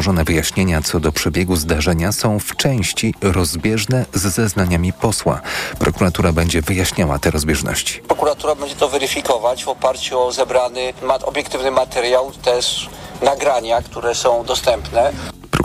[0.00, 5.40] złożone wyjaśnienia co do przebiegu zdarzenia są w części rozbieżne z zeznaniami posła.
[5.78, 8.00] Prokuratura będzie wyjaśniała te rozbieżności.
[8.00, 10.92] Prokuratura będzie to weryfikować w oparciu o zebrany
[11.24, 12.90] obiektywny materiał, też
[13.22, 15.12] nagrania, które są dostępne.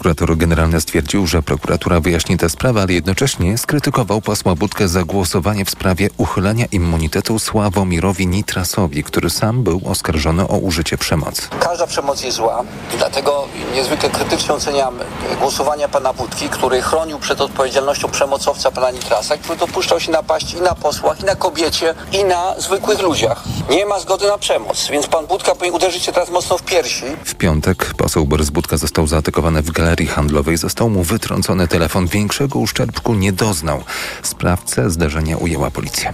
[0.06, 5.66] Prokurator generalny stwierdził, że prokuratura wyjaśni tę sprawę, ale jednocześnie skrytykował posła Budkę za głosowanie
[5.66, 11.42] w sprawie uchylenia immunitetu Sławomirowi Nitrasowi, który sam był oskarżony o użycie przemocy.
[11.60, 12.64] Każda przemoc jest zła
[12.96, 15.06] i dlatego niezwykle krytycznie oceniamy
[15.40, 20.62] głosowania pana Budki, który chronił przed odpowiedzialnością przemocowca pana Nitrasa, który dopuszczał się napaść i
[20.62, 23.44] na posłach, i na kobiecie, i na zwykłych ludziach.
[23.70, 27.06] Nie ma zgody na przemoc, więc pan Budka powinien uderzyć się teraz mocno w piersi.
[27.24, 30.58] W piątek poseł Borys Budka został zaatakowany w galerii handlowej.
[30.58, 32.08] Został mu wytrącony telefon.
[32.08, 33.84] Większego uszczerbku nie doznał.
[34.24, 36.14] Sprawcę zdarzenia ujęła policja.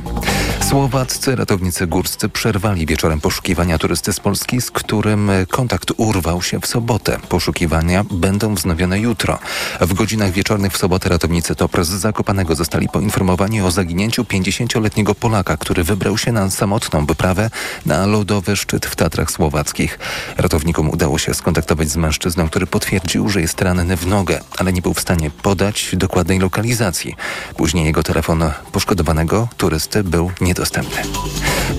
[0.69, 6.67] Słowaccy ratownicy górscy przerwali wieczorem poszukiwania turysty z Polski, z którym kontakt urwał się w
[6.67, 7.19] sobotę.
[7.29, 9.39] Poszukiwania będą wznowione jutro.
[9.81, 15.57] W godzinach wieczornych w sobotę ratownicy TOPR z Zakopanego zostali poinformowani o zaginięciu 50-letniego Polaka,
[15.57, 17.49] który wybrał się na samotną wyprawę
[17.85, 19.99] na lodowy szczyt w Tatrach Słowackich.
[20.37, 24.81] Ratownikom udało się skontaktować z mężczyzną, który potwierdził, że jest ranny w nogę, ale nie
[24.81, 27.15] był w stanie podać dokładnej lokalizacji.
[27.57, 31.01] Później jego telefon poszkodowanego turysty był niedostępny.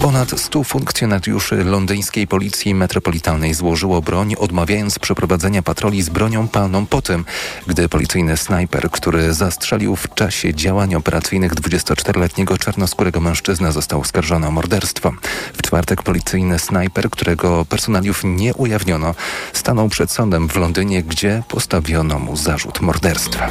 [0.01, 7.03] Ponad 100 funkcjonariuszy londyńskiej policji metropolitalnej złożyło broń, odmawiając przeprowadzenia patroli z bronią palną po
[7.03, 7.25] tym,
[7.67, 14.51] gdy policyjny snajper, który zastrzelił w czasie działań operacyjnych 24-letniego czarnoskórego mężczyznę został oskarżony o
[14.51, 15.13] morderstwo.
[15.53, 19.15] W czwartek policyjny snajper, którego personaliów nie ujawniono,
[19.53, 21.43] stanął przed sądem w Londynie, gdzie
[21.83, 23.49] postawiono mu zarzut morderstwa.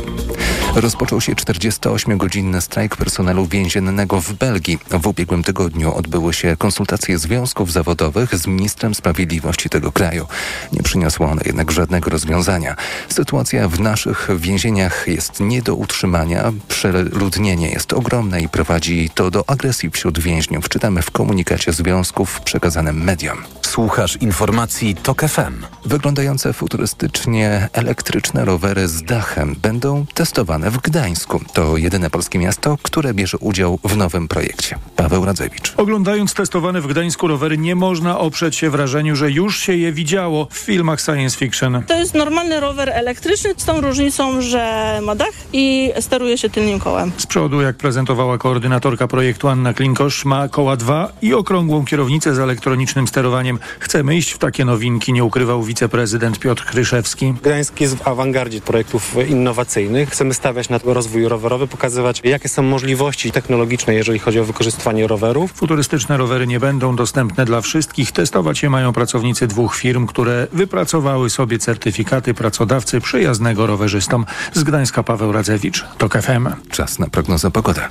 [0.75, 4.79] Rozpoczął się 48-godzinny strajk personelu więziennego w Belgii.
[4.89, 10.27] W ubiegłym tygodniu odbyły się konsultacje związków zawodowych z ministrem sprawiedliwości tego kraju.
[10.73, 12.75] Nie przyniosło one jednak żadnego rozwiązania.
[13.09, 16.51] Sytuacja w naszych więzieniach jest nie do utrzymania.
[16.67, 20.69] Przeludnienie jest ogromne i prowadzi to do agresji wśród więźniów.
[20.69, 23.43] Czytamy w komunikacie związków przekazanym mediom.
[23.71, 25.65] Słuchasz informacji TOK FM.
[25.85, 31.41] Wyglądające futurystycznie elektryczne rowery z dachem będą testowane w Gdańsku.
[31.53, 34.75] To jedyne polskie miasto, które bierze udział w nowym projekcie.
[34.95, 35.73] Paweł Radzewicz.
[35.77, 40.47] Oglądając testowane w Gdańsku rowery nie można oprzeć się wrażeniu, że już się je widziało
[40.51, 41.83] w filmach science fiction.
[41.87, 46.79] To jest normalny rower elektryczny z tą różnicą, że ma dach i steruje się tylnym
[46.79, 47.11] kołem.
[47.17, 52.39] Z przodu, jak prezentowała koordynatorka projektu Anna Klinkosz, ma koła 2 i okrągłą kierownicę z
[52.39, 53.60] elektronicznym sterowaniem.
[53.79, 57.33] Chcemy iść w takie nowinki, nie ukrywał wiceprezydent Piotr Kryszewski.
[57.41, 60.09] Gdańsk jest w awangardzie projektów innowacyjnych.
[60.09, 65.51] Chcemy stawiać na rozwój rowerowy, pokazywać jakie są możliwości technologiczne, jeżeli chodzi o wykorzystywanie rowerów.
[65.51, 68.11] Futurystyczne rowery nie będą dostępne dla wszystkich.
[68.11, 74.25] Testować je mają pracownicy dwóch firm, które wypracowały sobie certyfikaty pracodawcy przyjaznego rowerzystom.
[74.53, 76.47] Z Gdańska Paweł Radzewicz, TOK FM.
[76.69, 77.81] Czas na prognozę pogody.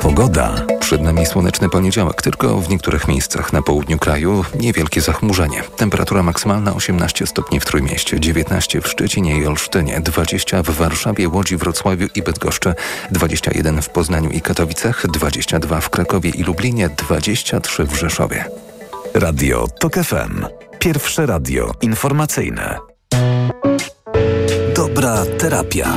[0.00, 0.73] Pogoda.
[0.84, 5.62] Przed nami słoneczny poniedziałek, tylko w niektórych miejscach na południu kraju niewielkie zachmurzenie.
[5.76, 11.56] Temperatura maksymalna 18 stopni w Trójmieście, 19 w Szczecinie i Olsztynie, 20 w Warszawie, Łodzi,
[11.56, 12.74] Wrocławiu i Bydgoszczy,
[13.10, 18.44] 21 w Poznaniu i Katowicach, 22 w Krakowie i Lublinie, 23 w Rzeszowie.
[19.14, 20.46] Radio TOK FM.
[20.78, 22.78] Pierwsze radio informacyjne.
[24.76, 25.92] Dobra terapia.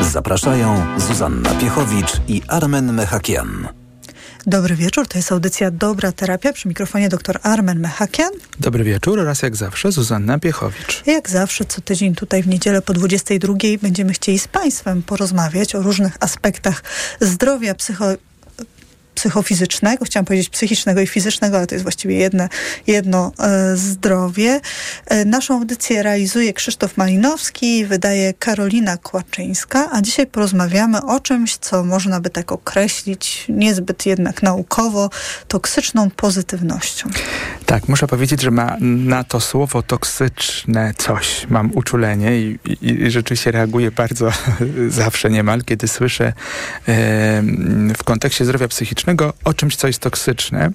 [0.00, 3.79] Zapraszają Zuzanna Piechowicz i Armen Mechakian.
[4.46, 8.30] Dobry wieczór, to jest audycja Dobra Terapia przy mikrofonie dr Armen Mechakian.
[8.60, 11.02] Dobry wieczór oraz jak zawsze Zuzanna Piechowicz.
[11.06, 15.82] Jak zawsze co tydzień tutaj w niedzielę po 22 będziemy chcieli z Państwem porozmawiać o
[15.82, 16.82] różnych aspektach
[17.20, 18.04] zdrowia psycho
[19.14, 22.48] psychofizycznego, chciałam powiedzieć psychicznego i fizycznego, ale to jest właściwie jedno,
[22.86, 24.60] jedno e, zdrowie.
[25.06, 31.84] E, naszą audycję realizuje Krzysztof Malinowski, wydaje Karolina Kłaczyńska, a dzisiaj porozmawiamy o czymś, co
[31.84, 35.10] można by tak określić, niezbyt jednak naukowo,
[35.48, 37.10] toksyczną pozytywnością.
[37.66, 41.46] Tak, muszę powiedzieć, że ma na to słowo toksyczne coś.
[41.50, 44.30] Mam uczulenie i, i, i rzeczywiście reaguję bardzo
[44.88, 46.32] zawsze niemal, kiedy słyszę
[47.96, 48.99] w kontekście zdrowia psychicznego
[49.44, 50.70] o czymś, co jest toksyczne.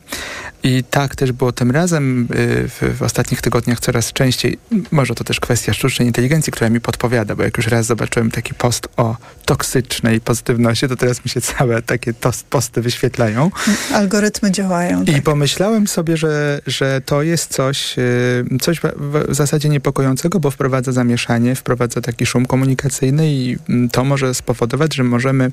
[0.64, 2.26] I tak też było tym razem y,
[2.70, 4.58] w, w, ostatnich tygodniach coraz częściej.
[4.92, 8.54] Może to też kwestia sztucznej inteligencji, która mi podpowiada, bo jak już raz zobaczyłem taki
[8.54, 12.14] post o toksycznej pozytywności, to teraz mi się całe takie
[12.50, 13.52] posty wyświetlają.
[13.94, 15.04] Algorytmy działają.
[15.04, 15.24] I tak.
[15.24, 18.82] pomyślałem sobie, że, że to jest coś, y, coś
[19.30, 24.96] w zasadzie niepokojącego, bo wprowadza zamieszanie, wprowadza taki szum komunikacyjny i mm, to może spowodować,
[24.96, 25.52] że możemy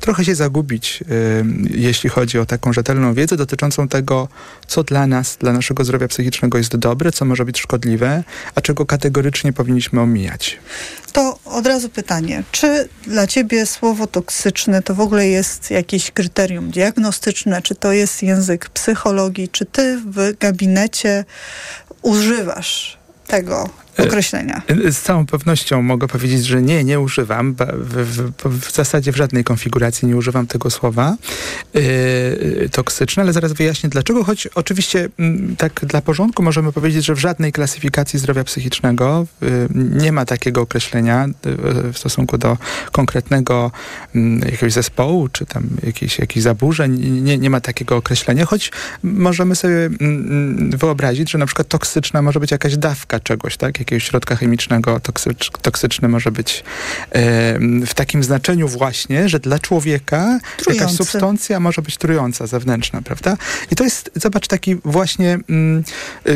[0.00, 4.28] trochę się zagubić, y, jeśli chodzi chodzi o taką rzetelną wiedzę dotyczącą tego,
[4.66, 8.24] co dla nas, dla naszego zdrowia psychicznego jest dobre, co może być szkodliwe,
[8.54, 10.58] a czego kategorycznie powinniśmy omijać.
[11.14, 16.70] To od razu pytanie, czy dla ciebie słowo toksyczne to w ogóle jest jakieś kryterium
[16.70, 21.24] diagnostyczne, czy to jest język psychologii, czy ty w gabinecie
[22.02, 23.68] używasz tego
[23.98, 24.62] określenia?
[24.90, 27.54] Z całą pewnością mogę powiedzieć, że nie, nie używam.
[27.78, 31.16] W, w, w zasadzie w żadnej konfiguracji nie używam tego słowa
[31.74, 34.24] yy, toksyczne, ale zaraz wyjaśnię dlaczego.
[34.24, 39.68] Choć oczywiście m, tak dla porządku możemy powiedzieć, że w żadnej klasyfikacji zdrowia psychicznego yy,
[39.74, 42.58] nie ma takiego określenia yy, w stosunku do
[42.92, 43.70] konkretnego
[44.14, 47.22] m, jakiegoś zespołu, czy tam jakichś, jakichś zaburzeń.
[47.22, 52.40] Nie, nie ma takiego określenia, choć możemy sobie m, wyobrazić, że na przykład toksyczna może
[52.40, 53.80] być jakaś dawka czegoś, tak?
[53.84, 56.64] Jakiegoś środka chemicznego toksycz, toksyczny może być
[57.86, 60.82] w takim znaczeniu właśnie, że dla człowieka Trujący.
[60.82, 63.36] jakaś substancja może być trująca, zewnętrzna, prawda?
[63.72, 65.84] I to jest, zobacz, taki właśnie mm,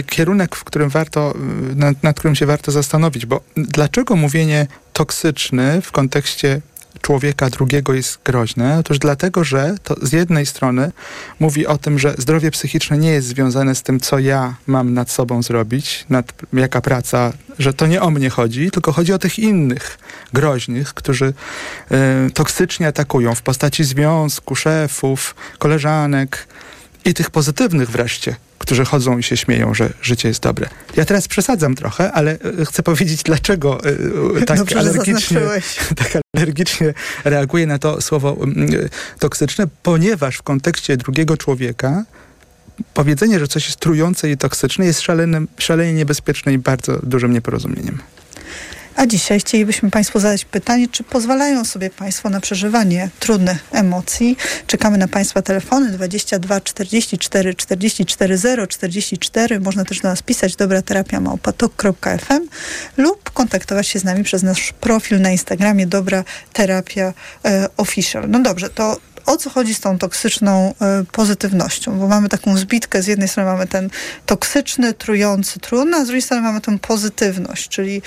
[0.07, 1.35] kierunek, w którym warto,
[1.77, 6.61] nad, nad którym się warto zastanowić, bo dlaczego mówienie toksyczny w kontekście
[7.03, 8.79] człowieka drugiego jest groźne?
[8.79, 10.93] Otóż dlatego, że to z jednej strony
[11.41, 15.11] mówi o tym, że zdrowie psychiczne nie jest związane z tym, co ja mam nad
[15.11, 19.39] sobą zrobić, nad, jaka praca, że to nie o mnie chodzi, tylko chodzi o tych
[19.39, 19.99] innych
[20.33, 21.33] groźnych, którzy
[22.27, 26.49] y, toksycznie atakują w postaci związku, szefów, koleżanek
[27.05, 30.69] i tych pozytywnych wreszcie, którzy chodzą i się śmieją, że życie jest dobre.
[30.97, 33.81] Ja teraz przesadzam trochę, ale chcę powiedzieć, dlaczego
[34.47, 35.41] tak Dobrze, alergicznie,
[35.97, 38.37] tak alergicznie reaguję na to słowo
[39.19, 42.05] toksyczne, ponieważ w kontekście drugiego człowieka
[42.95, 47.99] powiedzenie, że coś jest trujące i toksyczne jest szalenym, szalenie niebezpieczne i bardzo dużym nieporozumieniem.
[48.99, 54.37] A dzisiaj chcielibyśmy Państwu zadać pytanie, czy pozwalają sobie Państwo na przeżywanie trudnych emocji?
[54.67, 59.61] Czekamy na Państwa telefony 22 44 44 0 44.
[59.61, 61.21] Można też do nas pisać dobra terapia
[62.97, 68.25] lub kontaktować się z nami przez nasz profil na Instagramie dobra terapia e, official.
[68.29, 68.97] No dobrze, to
[69.29, 73.51] o co chodzi z tą toksyczną y, pozytywnością, bo mamy taką zbitkę, z jednej strony
[73.51, 73.91] mamy ten
[74.27, 78.03] toksyczny, trujący, trudny, a z drugiej strony mamy tę pozytywność, czyli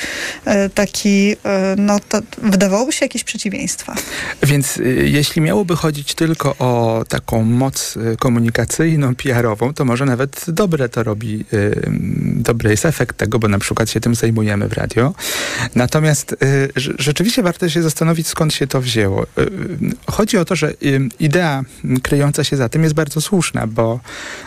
[0.47, 1.37] y, taki, y,
[1.77, 3.95] no to wydawałoby się jakieś przeciwieństwa.
[4.43, 11.03] Więc jeśli miałoby chodzić tylko o taką moc komunikacyjną, PR-ową, to może nawet dobre to
[11.03, 11.45] robi,
[12.35, 15.13] dobry jest efekt tego, bo na przykład się tym zajmujemy w radio.
[15.75, 16.35] Natomiast
[16.75, 19.25] rzeczywiście warto się zastanowić, skąd się to wzięło.
[20.07, 20.73] Chodzi o to, że
[21.19, 21.63] idea
[22.03, 23.99] kryjąca się za tym jest bardzo słuszna, bo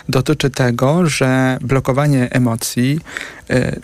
[0.08, 3.00] dotyczy tego, że blokowanie emocji
[3.50, 3.76] e,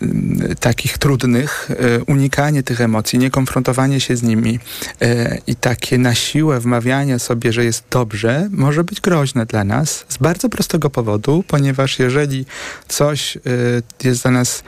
[0.60, 4.58] takich trudnych, e, unikanie tych emocji, niekonfrontowanie się z nimi
[5.00, 10.04] e, i takie na siłę wmawianie sobie, że jest dobrze, może być groźne dla nas
[10.08, 12.46] z bardzo prostego powodu, ponieważ jeżeli
[12.88, 13.38] coś
[14.04, 14.62] jest dla nas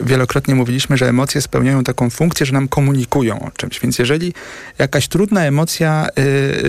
[0.00, 3.80] wielokrotnie mówiliśmy, że emocje spełniają taką funkcję, że nam komunikują o czymś.
[3.80, 4.34] Więc jeżeli
[4.78, 6.06] jakaś trudna emocja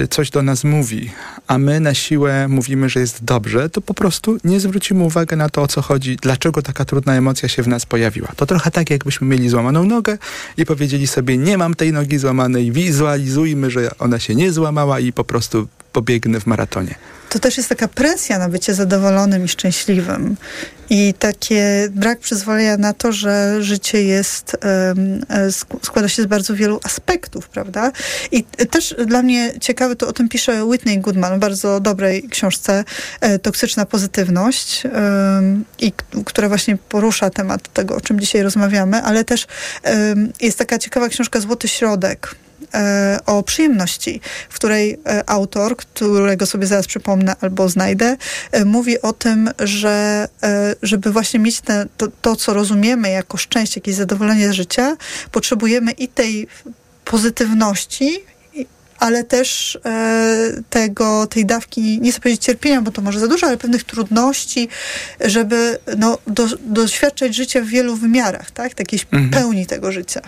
[0.03, 1.11] y, coś do nas mówi,
[1.47, 5.49] a my na siłę mówimy, że jest dobrze, to po prostu nie zwrócimy uwagi na
[5.49, 8.27] to, o co chodzi, dlaczego taka trudna emocja się w nas pojawiła.
[8.35, 10.17] To trochę tak, jakbyśmy mieli złamaną nogę
[10.57, 15.13] i powiedzieli sobie, nie mam tej nogi złamanej, wizualizujmy, że ona się nie złamała i
[15.13, 16.95] po prostu pobiegnę w maratonie
[17.31, 20.35] to też jest taka presja na bycie zadowolonym i szczęśliwym.
[20.89, 25.25] I takie brak przyzwolenia na to, że życie jest, um,
[25.83, 27.91] składa się z bardzo wielu aspektów, prawda?
[28.31, 32.83] I też dla mnie ciekawe, to o tym pisze Whitney Goodman w bardzo dobrej książce
[33.21, 34.83] e, Toksyczna pozytywność,
[35.79, 35.93] i
[36.25, 39.47] która właśnie porusza temat tego, o czym dzisiaj rozmawiamy, ale też
[40.41, 42.50] jest taka ciekawa książka Złoty Środek E,
[43.25, 48.17] o przyjemności, w której e, autor, którego sobie zaraz przypomnę albo znajdę,
[48.51, 50.27] e, mówi o tym, że
[50.81, 54.97] żeby właśnie mieć te, to, to, co rozumiemy jako szczęście, jakieś zadowolenie z życia,
[55.31, 56.47] potrzebujemy i tej
[57.05, 58.19] pozytywności,
[59.01, 63.47] ale też e, tego, tej dawki, nie chcę powiedzieć cierpienia, bo to może za dużo,
[63.47, 64.67] ale pewnych trudności,
[65.25, 68.73] żeby no, do, doświadczać życia w wielu wymiarach, tak?
[68.73, 69.29] Takiej mhm.
[69.29, 70.21] pełni tego życia.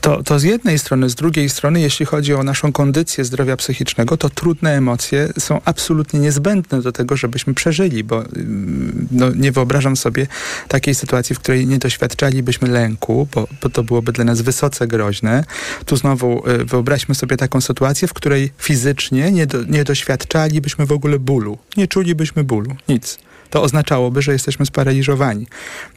[0.00, 4.16] To, to z jednej strony, z drugiej strony, jeśli chodzi o naszą kondycję zdrowia psychicznego,
[4.16, 9.96] to trudne emocje są absolutnie niezbędne do tego, żebyśmy przeżyli, bo mm, no, nie wyobrażam
[9.96, 10.26] sobie
[10.68, 15.44] takiej sytuacji, w której nie doświadczalibyśmy lęku, bo, bo to byłoby dla nas wysoce groźne.
[15.86, 20.86] Tu znowu y, wyobraźmy sobie taką sytuację, sytuację, w której fizycznie nie, do, nie doświadczalibyśmy
[20.86, 21.58] w ogóle bólu.
[21.76, 22.76] Nie czulibyśmy bólu.
[22.88, 23.18] Nic.
[23.50, 25.46] to oznaczałoby, że jesteśmy sparaliżowani.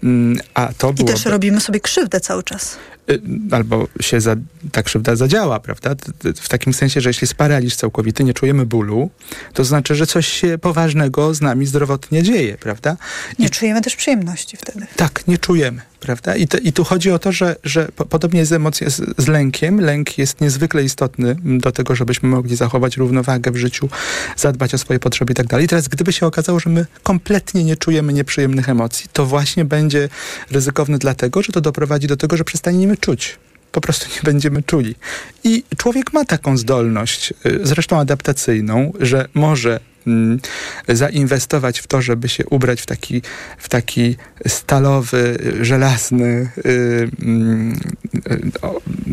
[0.04, 1.14] Mm, A to I byłoby...
[1.14, 2.78] też robimy sobie krzywdę cały czas.
[3.10, 4.36] Y, albo się za,
[4.72, 5.96] ta krzywda zadziała, prawda?
[6.36, 9.10] W takim sensie, że jeśli jest paraliż całkowity, nie czujemy bólu,
[9.54, 12.98] to znaczy, że coś się poważnego z nami zdrowotnie dzieje, prawda?
[13.40, 14.88] I Nie czujemy też przyjemności wtedy.
[14.96, 16.36] tak, nie czujemy, prawda?
[16.36, 19.28] I, te, i tu chodzi o to, że, że po, podobnie jest emocja z, z
[19.28, 19.80] lękiem.
[19.80, 23.90] Lęk jest niezwykle istotny m, do tego, żebyśmy mogli zachować równowagę w życiu,
[24.38, 25.68] zadbać o swoje potrzeby i tak dalej.
[25.68, 30.10] Teraz, gdyby się okazało, że my kompletnie nie czujemy nieprzyjemnych emocji, to właśnie będzie
[30.52, 33.40] ryzykowne dlatego, że to doprowadzi do tego, że przestaniemy czuć.
[33.72, 34.96] Po prostu nie będziemy czuli.
[35.44, 40.40] I człowiek ma taką zdolność, y, zresztą adaptacyjną, że może mm,
[40.88, 43.22] zainwestować w to, żeby się ubrać w taki,
[43.58, 44.16] w taki
[44.48, 47.80] stalowy, żelazny, y, mm,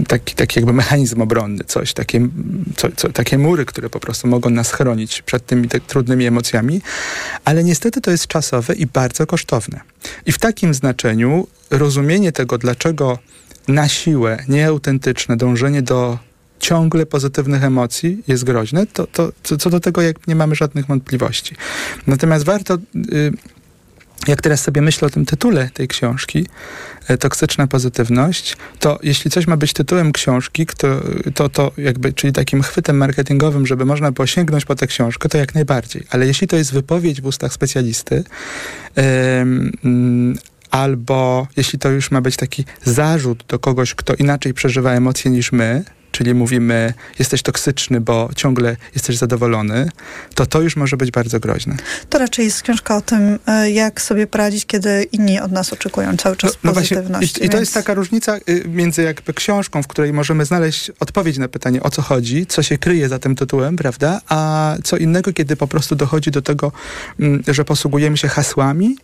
[0.08, 2.28] taki, taki jakby mechanizm obronny, coś, takie,
[2.76, 6.80] co, co, takie mury, które po prostu mogą nas chronić przed tymi trudnymi emocjami,
[7.44, 9.80] ale niestety to jest czasowe i bardzo kosztowne.
[10.26, 13.18] I w takim znaczeniu rozumienie tego, dlaczego
[13.68, 16.18] na siłę, nieautentyczne dążenie do
[16.58, 21.54] ciągle pozytywnych emocji jest groźne, to, to, co do tego jak nie mamy żadnych wątpliwości.
[22.06, 23.32] Natomiast warto, y,
[24.28, 26.46] jak teraz sobie myślę o tym tytule tej książki,
[27.11, 30.88] y, Toksyczna pozytywność, to jeśli coś ma być tytułem książki, to,
[31.35, 35.38] to, to jakby, czyli takim chwytem marketingowym, żeby można było sięgnąć po tę książkę, to
[35.38, 36.06] jak najbardziej.
[36.11, 38.25] Ale jeśli to jest wypowiedź w ustach specjalisty,
[38.94, 40.37] mm,
[40.76, 45.52] albo jeśli to już ma być taki zarzut do kogoś, kto inaczej przeżywa emocje niż
[45.52, 49.88] my, czyli mówimy, jesteś toksyczny, bo ciągle jesteś zadowolony,
[50.35, 51.76] to to już może być bardzo groźne.
[52.11, 56.16] To raczej jest książka o tym, e, jak sobie poradzić, kiedy inni od nas oczekują
[56.16, 57.42] cały czas No, właśnie, pozytywności.
[57.42, 60.90] i, I to więc- jest taka różnica y, między jakby książką, w której możemy znaleźć
[61.00, 64.97] odpowiedź na pytanie, o co chodzi, co się kryje za tym tytułem, prawda, a co
[64.97, 66.73] innego, kiedy po prostu dochodzi do tego,
[67.21, 68.97] mm, że posługujemy się hasłami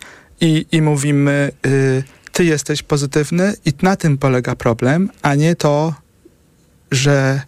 [0.43, 5.95] i, i mówimy, y, ty jesteś pozytywny i na tym polega problem, a nie to,
[6.91, 7.41] że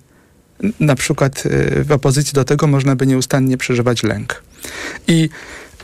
[0.80, 4.42] na przykład y, w opozycji do tego można by nieustannie przeżywać lęk.
[5.06, 5.28] I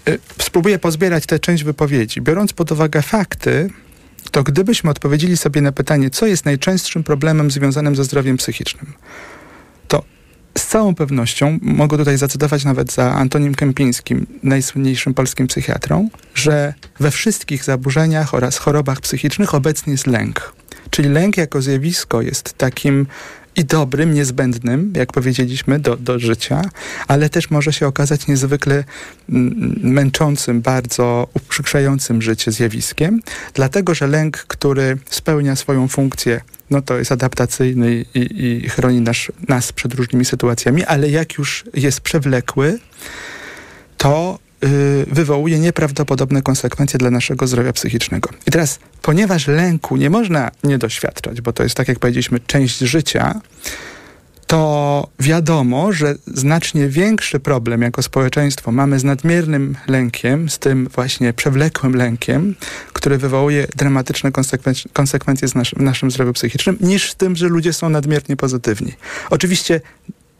[0.08, 2.20] y, spróbuję pozbierać tę część wypowiedzi.
[2.20, 3.70] Biorąc pod uwagę fakty,
[4.30, 8.92] to gdybyśmy odpowiedzieli sobie na pytanie, co jest najczęstszym problemem związanym ze zdrowiem psychicznym,
[10.58, 17.10] z całą pewnością mogę tutaj zacytować nawet za Antonim Kępińskim, najsłynniejszym polskim psychiatrą, że we
[17.10, 20.52] wszystkich zaburzeniach oraz chorobach psychicznych obecny jest lęk.
[20.90, 23.06] Czyli lęk jako zjawisko jest takim
[23.56, 26.62] i dobrym, niezbędnym, jak powiedzieliśmy, do, do życia,
[27.08, 28.84] ale też może się okazać niezwykle
[29.28, 33.20] mm, męczącym, bardzo uprzykrzającym życie zjawiskiem,
[33.54, 39.32] dlatego że lęk, który spełnia swoją funkcję, no to jest adaptacyjny i, i chroni nasz,
[39.48, 42.78] nas przed różnymi sytuacjami, ale jak już jest przewlekły,
[43.96, 48.30] to y, wywołuje nieprawdopodobne konsekwencje dla naszego zdrowia psychicznego.
[48.46, 52.78] I teraz, ponieważ lęku nie można nie doświadczać, bo to jest, tak jak powiedzieliśmy, część
[52.78, 53.40] życia,
[54.50, 61.32] to wiadomo, że znacznie większy problem jako społeczeństwo mamy z nadmiernym lękiem, z tym właśnie
[61.32, 62.54] przewlekłym lękiem,
[62.92, 67.88] który wywołuje dramatyczne konsekwen- konsekwencje w naszym zdrowiu psychicznym, niż z tym, że ludzie są
[67.88, 68.92] nadmiernie pozytywni.
[69.30, 69.80] Oczywiście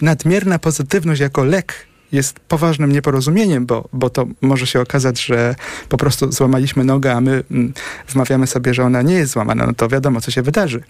[0.01, 1.75] nadmierna pozytywność jako lek
[2.13, 5.55] jest poważnym nieporozumieniem, bo, bo to może się okazać, że
[5.89, 7.73] po prostu złamaliśmy nogę, a my mm,
[8.09, 10.83] wmawiamy sobie, że ona nie jest złamana, no to wiadomo, co się wydarzy.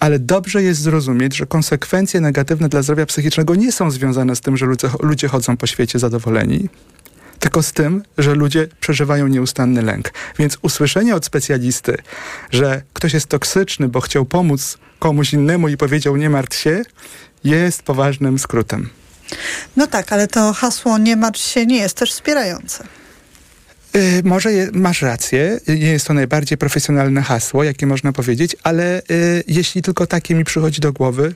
[0.00, 4.56] Ale dobrze jest zrozumieć, że konsekwencje negatywne dla zdrowia psychicznego nie są związane z tym,
[4.56, 6.68] że ludzie, ludzie chodzą po świecie zadowoleni,
[7.38, 10.12] tylko z tym, że ludzie przeżywają nieustanny lęk.
[10.38, 11.96] Więc usłyszenie od specjalisty,
[12.50, 16.82] że ktoś jest toksyczny, bo chciał pomóc komuś innemu i powiedział nie martw się,
[17.44, 18.88] jest poważnym skrótem.
[19.76, 22.84] No tak, ale to hasło nie martw się nie jest też wspierające.
[23.96, 28.56] Y, może je, masz rację, y, nie jest to najbardziej profesjonalne hasło, jakie można powiedzieć,
[28.62, 31.34] ale y, jeśli tylko takie mi przychodzi do głowy,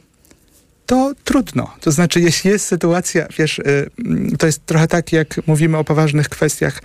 [0.87, 1.75] to trudno.
[1.80, 5.85] To znaczy, jeśli jest sytuacja, wiesz, y, mm, to jest trochę tak, jak mówimy o
[5.85, 6.83] poważnych kwestiach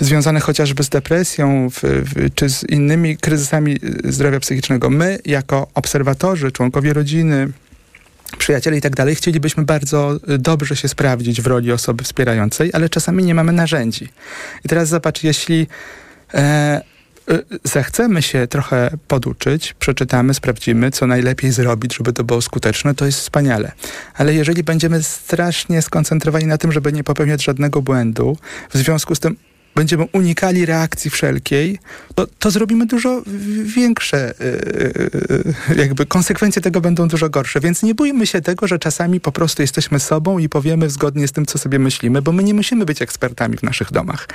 [0.00, 4.90] związanych chociażby z depresją w, w, czy z innymi kryzysami y, zdrowia psychicznego.
[4.90, 7.48] My, jako obserwatorzy, członkowie rodziny,
[8.36, 12.88] przyjaciele i tak dalej, chcielibyśmy bardzo y, dobrze się sprawdzić w roli osoby wspierającej, ale
[12.88, 14.08] czasami nie mamy narzędzi.
[14.64, 15.66] I teraz zobacz, jeśli
[16.34, 16.80] e,
[17.30, 23.06] y, zechcemy się trochę poduczyć, przeczytamy, sprawdzimy, co najlepiej zrobić, żeby to było skuteczne, to
[23.06, 23.72] jest wspaniale.
[24.14, 28.36] Ale jeżeli będziemy strasznie skoncentrowani na tym, żeby nie popełniać żadnego błędu,
[28.70, 29.36] w związku z tym
[29.74, 31.78] będziemy unikali reakcji wszelkiej,
[32.14, 33.22] to, to zrobimy dużo
[33.64, 34.34] większe,
[35.68, 37.60] yy, jakby konsekwencje tego będą dużo gorsze.
[37.60, 41.32] Więc nie bójmy się tego, że czasami po prostu jesteśmy sobą i powiemy zgodnie z
[41.32, 44.28] tym, co sobie myślimy, bo my nie musimy być ekspertami w naszych domach.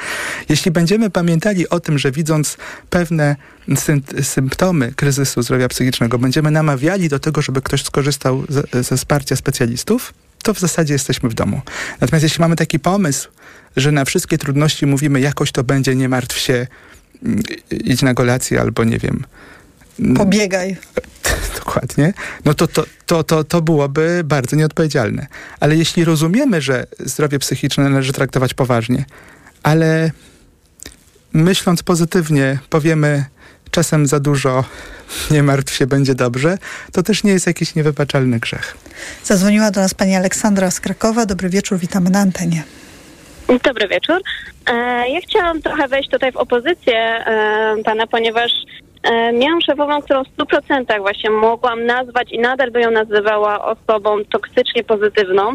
[0.49, 2.57] Jeśli będziemy pamiętali o tym, że widząc
[2.89, 3.35] pewne
[3.75, 9.35] sym- symptomy kryzysu zdrowia psychicznego, będziemy namawiali do tego, żeby ktoś skorzystał ze, ze wsparcia
[9.35, 10.13] specjalistów,
[10.43, 11.61] to w zasadzie jesteśmy w domu.
[12.01, 13.29] Natomiast jeśli mamy taki pomysł,
[13.77, 16.67] że na wszystkie trudności mówimy, jakoś to będzie, nie martw się,
[17.23, 19.23] mm, idź na kolację albo nie wiem.
[20.15, 20.77] Pobiegaj.
[21.59, 22.13] Dokładnie.
[22.45, 25.27] No to, to, to, to, to byłoby bardzo nieodpowiedzialne.
[25.59, 29.05] Ale jeśli rozumiemy, że zdrowie psychiczne należy traktować poważnie,
[29.63, 30.11] ale
[31.33, 33.25] myśląc pozytywnie powiemy
[33.71, 34.63] czasem za dużo,
[35.31, 36.57] nie martw się, będzie dobrze,
[36.91, 38.77] to też nie jest jakiś niewybaczalny grzech.
[39.23, 41.25] Zadzwoniła do nas pani Aleksandra z Krakowa.
[41.25, 42.63] Dobry wieczór, witamy na antenie.
[43.47, 44.21] Dobry wieczór.
[44.69, 48.51] E, Ja chciałam trochę wejść tutaj w opozycję e, pana, ponieważ
[49.03, 54.17] e, miałam szefową, którą w 100% właśnie mogłam nazwać i nadal by ją nazywała osobą
[54.31, 55.53] toksycznie pozytywną,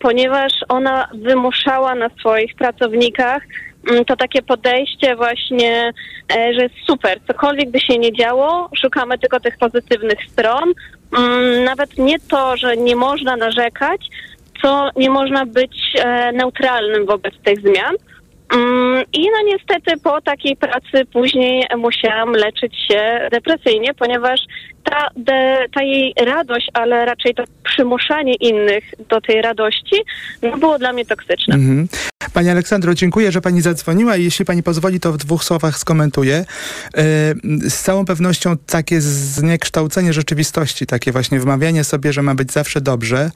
[0.00, 3.42] ponieważ ona wymuszała na swoich pracownikach
[3.90, 5.92] mm, to takie podejście właśnie,
[6.30, 10.72] że jest super, cokolwiek by się nie działo, szukamy tylko tych pozytywnych stron.
[11.18, 14.00] Mm, Nawet nie to, że nie można narzekać,
[14.62, 17.94] co nie można być e, neutralnym wobec tych zmian.
[18.54, 24.40] Mm, I no niestety po takiej pracy później musiałam leczyć się depresyjnie, ponieważ
[24.84, 29.96] ta, de, ta jej radość, ale raczej to przymuszanie innych do tej radości,
[30.42, 31.54] no było dla mnie toksyczne.
[31.54, 31.88] Mhm.
[32.34, 36.34] Pani Aleksandro, dziękuję, że pani zadzwoniła i jeśli pani pozwoli, to w dwóch słowach skomentuję.
[36.34, 36.44] E,
[37.68, 43.30] Z całą pewnością takie zniekształcenie rzeczywistości, takie właśnie wmawianie sobie, że ma być zawsze dobrze,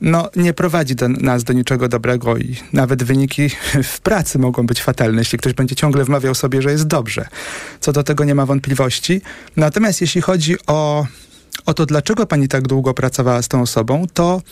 [0.00, 3.50] no nie prowadzi do, nas do niczego dobrego i nawet wyniki
[3.94, 7.28] w pracy mogą być fatalne, jeśli ktoś będzie ciągle wmawiał sobie, że jest dobrze.
[7.80, 9.20] Co do tego nie ma wątpliwości.
[9.56, 11.06] Natomiast jeśli chodzi o
[11.66, 14.42] o to, dlaczego pani tak długo pracowała z tą osobą, to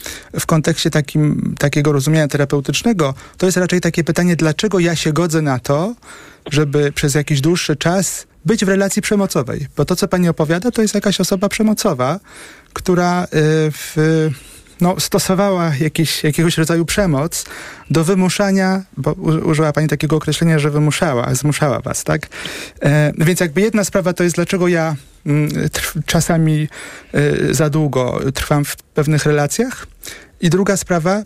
[0.40, 5.42] w kontekście takim, takiego rozumienia terapeutycznego, to jest raczej takie pytanie, dlaczego ja się godzę
[5.42, 5.94] na to,
[6.50, 9.66] żeby przez jakiś dłuższy czas być w relacji przemocowej.
[9.76, 12.20] Bo to, co pani opowiada, to jest jakaś osoba przemocowa,
[12.72, 13.28] która y,
[13.70, 13.96] w,
[14.80, 17.44] no, stosowała jakiś, jakiegoś rodzaju przemoc
[17.90, 22.28] do wymuszania, bo użyła pani takiego określenia, że wymuszała, zmuszała was, tak?
[22.82, 26.68] E, więc jakby jedna sprawa to jest, dlaczego ja mm, trw, czasami
[27.14, 29.86] y, za długo trwam w pewnych relacjach.
[30.40, 31.22] I druga sprawa,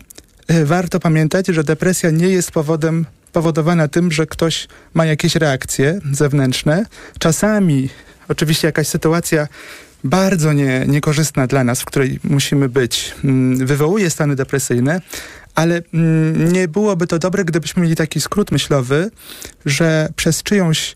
[0.51, 5.99] y, warto pamiętać, że depresja nie jest powodem powodowana tym, że ktoś ma jakieś reakcje
[6.11, 6.85] zewnętrzne.
[7.19, 7.89] Czasami
[8.27, 9.47] oczywiście jakaś sytuacja
[10.03, 15.01] bardzo nie, niekorzystna dla nas, w której musimy być, mm, wywołuje stany depresyjne,
[15.55, 19.11] ale mm, nie byłoby to dobre, gdybyśmy mieli taki skrót myślowy,
[19.65, 20.95] że przez czyjąś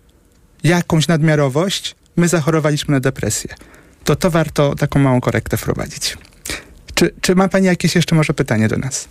[0.63, 3.55] jakąś nadmiarowość my zachorowaliśmy na depresję.
[4.03, 6.17] To to warto taką małą korektę wprowadzić.
[6.95, 9.07] Czy, czy ma Pani jakieś jeszcze może pytanie do nas?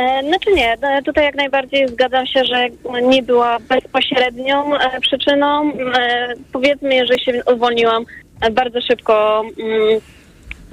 [0.00, 2.68] E, Znaczy nie, e, tutaj jak najbardziej zgadzam się, że
[3.02, 5.72] nie była bezpośrednią e, przyczyną.
[5.72, 8.04] E, Powiedzmy, jeżeli się uwolniłam
[8.50, 10.00] bardzo szybko, mm,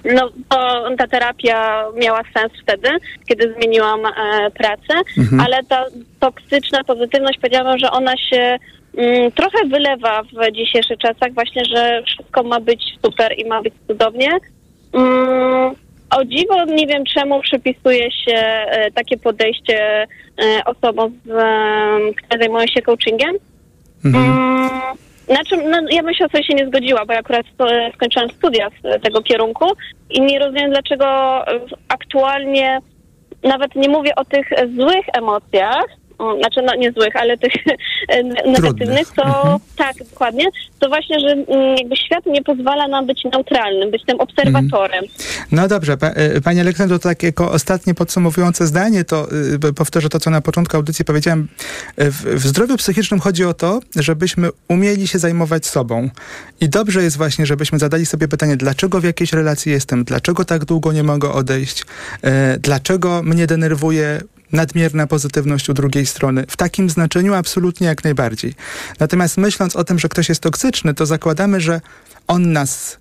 [0.05, 2.89] no to ta terapia miała sens wtedy,
[3.29, 4.12] kiedy zmieniłam e,
[4.51, 4.93] pracę,
[5.45, 5.86] ale ta
[6.19, 8.57] toksyczna pozytywność powiedziałabym, że ona się
[8.97, 13.73] mm, trochę wylewa w dzisiejszych czasach właśnie, że wszystko ma być super i ma być
[13.88, 14.29] cudownie.
[14.93, 15.75] Mm,
[16.17, 20.07] o dziwo nie wiem czemu przypisuje się e, takie podejście e,
[20.65, 21.29] osobom, z,
[22.15, 23.36] które zajmują się coachingiem.
[24.05, 24.69] Mm,
[25.25, 27.45] Znaczy, no, ja bym się o coś nie zgodziła, bo ja akurat
[27.95, 29.65] skończyłam studia z tego kierunku
[30.10, 31.05] i nie rozumiem, dlaczego
[31.88, 32.79] aktualnie
[33.43, 35.86] nawet nie mówię o tych złych emocjach,
[36.39, 37.53] znaczy no nie złych, ale tych
[38.10, 40.45] e, negatywnych, to tak, dokładnie,
[40.79, 45.05] to właśnie, że mm, jakby świat nie pozwala nam być neutralnym, być tym obserwatorem.
[45.51, 49.27] No dobrze, pa, e, Pani Aleksandro, to tak jako ostatnie podsumowujące zdanie, to
[49.69, 51.47] y, powtórzę to, co na początku audycji powiedziałem.
[51.97, 56.10] E, W, w zdrowiu psychicznym chodzi o to, żebyśmy umieli się zajmować sobą.
[56.62, 60.65] I dobrze jest właśnie, żebyśmy zadali sobie pytanie, dlaczego w jakiejś relacji jestem, dlaczego tak
[60.65, 61.84] długo nie mogę odejść,
[62.23, 66.45] e, dlaczego mnie denerwuje nadmierna pozytywność u drugiej strony.
[66.49, 68.55] W takim znaczeniu absolutnie jak najbardziej.
[68.99, 71.81] Natomiast myśląc o tym, że ktoś jest toksyczny, to zakładamy, że
[72.27, 72.97] on nas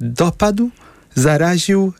[0.00, 0.70] dopadł,
[1.14, 1.92] zaraził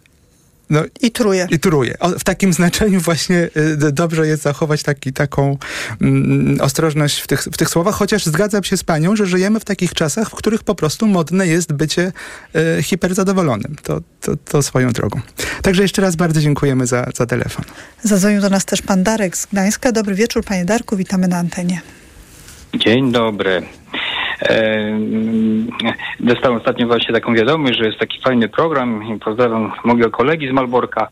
[0.71, 1.47] No, I truje.
[1.51, 1.99] I truje.
[1.99, 5.57] O, w takim znaczeniu właśnie y, dobrze jest zachować taki, taką
[6.01, 9.65] mm, ostrożność w tych, w tych słowach, chociaż zgadzam się z panią, że żyjemy w
[9.65, 12.13] takich czasach, w których po prostu modne jest bycie
[12.79, 13.77] y, hiperzadowolonym.
[13.83, 15.21] To, to, to swoją drogą.
[15.63, 17.65] Także jeszcze raz bardzo dziękujemy za, za telefon.
[18.03, 19.93] Zadzwonił do nas też pan Darek z Gdańska.
[19.93, 21.81] Dobry wieczór, panie Darku, witamy na antenie.
[22.75, 23.63] Dzień dobry.
[26.21, 30.53] Dostałem ostatnio właśnie taką wiadomość, że jest taki fajny program i pozdrawiam mojego kolegi z
[30.53, 31.09] Malborka.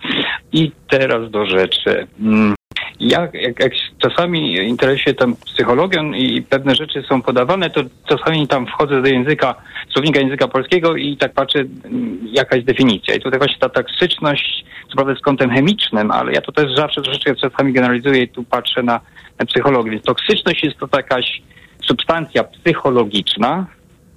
[0.52, 2.06] I teraz do rzeczy.
[2.20, 2.54] Mm,
[3.00, 8.66] Ja jak, jak czasami interesuję tam psychologią i pewne rzeczy są podawane, to czasami tam
[8.66, 9.54] wchodzę do języka,
[9.92, 13.14] słownika języka polskiego i tak patrzę, mm, jaka jest definicja.
[13.14, 17.02] I tutaj właśnie ta toksyczność, co prawda z kątem chemicznym, ale ja to też zawsze
[17.02, 19.00] troszeczkę czasami generalizuję i tu patrzę na,
[19.38, 19.90] na psychologię.
[19.90, 21.42] Więc toksyczność jest to jakaś
[21.88, 23.66] substancja psychologiczna,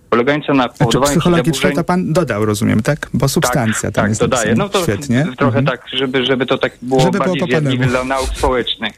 [0.10, 1.76] polegająca na Znaczy powodowaniu psychologiczne zaburzeń...
[1.76, 3.10] to pan dodał, rozumiem, tak?
[3.14, 4.56] Bo substancja tak, tam tak, jest dodaję.
[4.56, 5.26] No to Świetnie.
[5.38, 5.66] trochę Mhm.
[5.66, 8.94] tak, żeby, żeby to tak było Żeby bardziej zjadliwe dla nauk społecznych.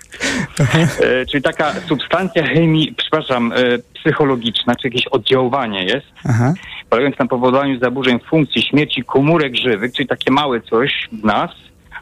[0.60, 3.56] e, czyli taka substancja chemii, przepraszam, e,
[3.94, 6.54] psychologiczna, czy jakieś oddziaływanie jest, Aha.
[6.90, 11.52] polegające na powodowaniu zaburzeń funkcji śmierci komórek żywych, czyli takie małe coś w nas,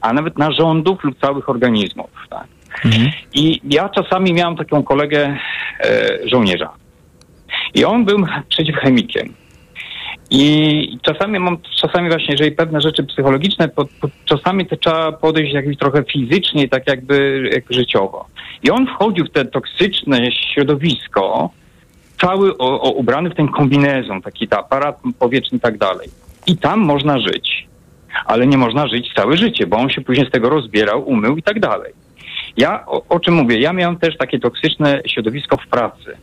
[0.01, 2.09] a nawet narządów lub całych organizmów.
[2.29, 2.47] Tak?
[2.85, 3.11] Mhm.
[3.33, 5.37] I ja czasami miałem taką kolegę
[5.79, 6.69] e, żołnierza.
[7.73, 9.33] I on był przeciwchemikiem.
[10.31, 15.53] I czasami mam, czasami właśnie, jeżeli pewne rzeczy psychologiczne, po, po, czasami to trzeba podejść
[15.53, 18.25] jakby trochę fizycznie, tak jakby jak życiowo.
[18.63, 21.49] I on wchodził w te toksyczne środowisko,
[22.21, 26.09] cały o, o, ubrany w ten kombinezon, taki ta aparat powietrzny i tak dalej.
[26.47, 27.67] I tam można żyć.
[28.25, 31.43] Ale nie można żyć całe życie, bo on się później z tego rozbierał, umył i
[31.43, 31.93] tak dalej.
[32.57, 33.59] Ja o, o czym mówię?
[33.59, 36.17] Ja miałem też takie toksyczne środowisko w pracy.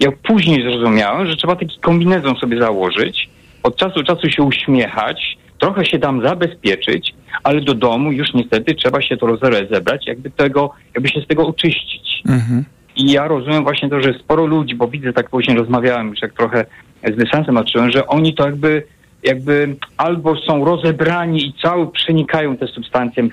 [0.00, 3.28] Ja później zrozumiałem, że trzeba taki kombinezon sobie założyć,
[3.62, 8.74] od czasu do czasu się uśmiechać, trochę się tam zabezpieczyć, ale do domu już niestety
[8.74, 12.22] trzeba się to rozebrać, jakby tego, jakby się z tego oczyścić.
[12.28, 12.64] Mhm.
[12.96, 16.32] I ja rozumiem właśnie to, że sporo ludzi, bo widzę tak później rozmawiałem już jak
[16.32, 16.64] trochę
[17.12, 18.82] z dystansem patrzyłem, że oni to jakby
[19.22, 23.28] jakby albo są rozebrani i cały przenikają te substancje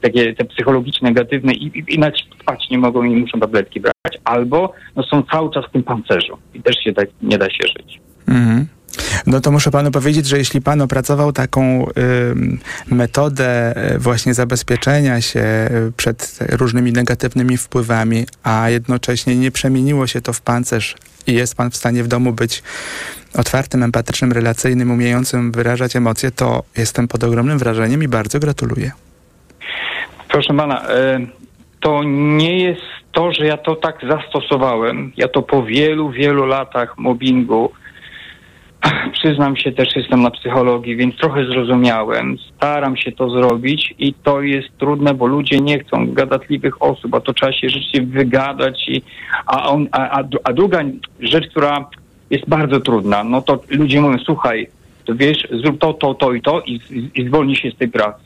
[0.00, 4.18] takie te psychologiczne, negatywne i, i, i nawet spać nie mogą i muszą tabletki brać,
[4.24, 7.66] albo no, są cały czas w tym pancerzu i też się tak nie da się
[7.78, 8.00] żyć.
[8.28, 8.66] Mhm.
[9.26, 11.86] No to muszę panu powiedzieć, że jeśli pan opracował taką
[12.30, 20.06] ym, metodę y, właśnie zabezpieczenia się y, przed różnymi negatywnymi wpływami, a jednocześnie nie przemieniło
[20.06, 20.96] się to w pancerz
[21.26, 22.62] i jest pan w stanie w domu być
[23.34, 28.92] otwartym, empatycznym, relacyjnym, umiejącym wyrażać emocje, to jestem pod ogromnym wrażeniem i bardzo gratuluję.
[30.28, 31.20] Proszę pana, e,
[31.80, 35.12] to nie jest to, że ja to tak zastosowałem.
[35.16, 37.70] Ja to po wielu, wielu latach mobbingu,
[39.12, 42.36] przyznam się, też jestem na psychologii, więc trochę zrozumiałem.
[42.56, 47.20] Staram się to zrobić i to jest trudne, bo ludzie nie chcą gadatliwych osób, a
[47.20, 48.88] to trzeba się rzeczywiście wygadać.
[48.88, 49.02] I,
[49.46, 50.82] a, on, a, a, a druga
[51.20, 51.88] rzecz, która
[52.30, 54.68] jest bardzo trudna, no to ludzie mówią, słuchaj,
[55.04, 56.80] to wiesz, zrób to, to, to i to i,
[57.14, 58.24] i zwolnij się z tej pracy.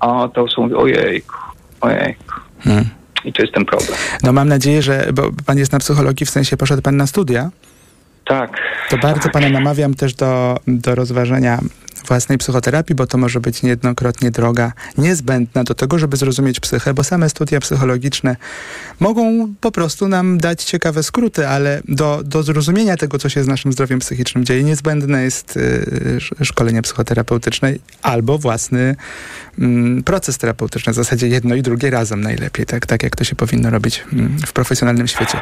[0.00, 1.34] A to są, ojejku,
[1.80, 2.34] ojejku.
[2.60, 2.84] Hmm.
[3.24, 3.98] I to jest ten problem.
[4.22, 7.50] No mam nadzieję, że, bo pan jest na psychologii, w sensie poszedł pan na studia,
[8.24, 8.50] Tak.
[8.90, 11.58] to bardzo pana namawiam też do, do rozważenia
[12.08, 17.04] własnej psychoterapii, bo to może być niejednokrotnie droga niezbędna do tego, żeby zrozumieć psychę, bo
[17.04, 18.36] same studia psychologiczne
[19.00, 23.46] mogą po prostu nam dać ciekawe skróty, ale do, do zrozumienia tego, co się z
[23.46, 25.60] naszym zdrowiem psychicznym dzieje, niezbędne jest y,
[26.16, 28.96] sz- szkolenie psychoterapeutyczne albo własny
[29.58, 33.36] mm, proces terapeutyczny, w zasadzie jedno i drugie razem najlepiej, tak, tak jak to się
[33.36, 35.40] powinno robić mm, w profesjonalnym świecie.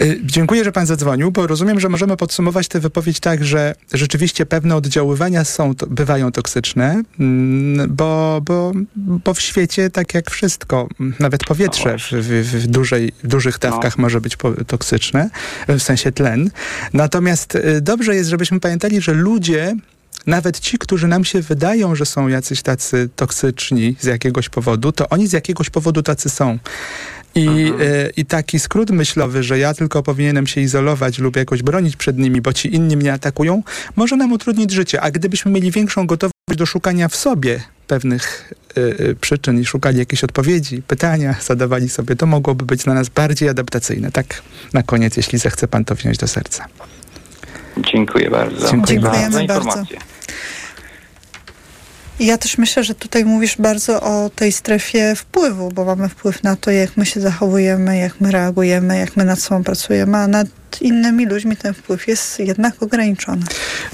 [0.00, 4.46] Y, Dziękuję, że pan zadzwonił, bo rozumiem, że możemy podsumować tę wypowiedź tak, że rzeczywiście
[4.46, 11.14] pewne oddziaływania są, bywają toksyczne, mm, bo, bo, bo w świecie, tak jak wszystko, m,
[11.20, 15.30] nawet powietrze w, w, w, dużej, w dużych dawkach może być toksyczne,
[15.68, 16.50] w sensie tlen.
[16.92, 19.76] Natomiast y, dobrze jest, żebyśmy pamiętali, że ludzie
[20.26, 25.08] nawet ci, którzy nam się wydają, że są jacyś tacy toksyczni z jakiegoś powodu, to
[25.08, 26.58] oni z jakiegoś powodu tacy są.
[27.34, 31.96] I, e, I taki skrót myślowy, że ja tylko powinienem się izolować lub jakoś bronić
[31.96, 33.62] przed nimi, bo ci inni mnie atakują,
[33.96, 35.00] może nam utrudnić życie.
[35.00, 40.24] A gdybyśmy mieli większą gotowość do szukania w sobie pewnych e, przyczyn i szukali jakichś
[40.24, 44.12] odpowiedzi, pytania, zadawali sobie, to mogłoby być dla nas bardziej adaptacyjne.
[44.12, 44.42] Tak
[44.72, 46.66] na koniec, jeśli zechce pan to wziąć do serca.
[47.92, 48.70] Dziękuję bardzo.
[48.70, 49.84] Dziękujemy za, za bardzo.
[52.20, 56.56] Ja też myślę, że tutaj mówisz bardzo o tej strefie wpływu, bo mamy wpływ na
[56.56, 60.44] to, jak my się zachowujemy, jak my reagujemy, jak my nad sobą pracujemy, a na
[60.80, 63.42] innymi ludźmi ten wpływ jest jednak ograniczony.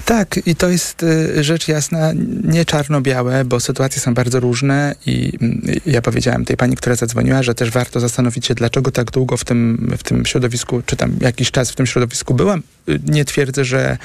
[0.05, 2.11] Tak, i to jest y, rzecz jasna,
[2.43, 7.43] nie czarno-białe, bo sytuacje są bardzo różne i mm, ja powiedziałem tej pani, która zadzwoniła,
[7.43, 11.11] że też warto zastanowić się, dlaczego tak długo w tym, w tym środowisku, czy tam
[11.21, 12.63] jakiś czas w tym środowisku byłam.
[12.89, 13.97] Y, Nie twierdzę, że,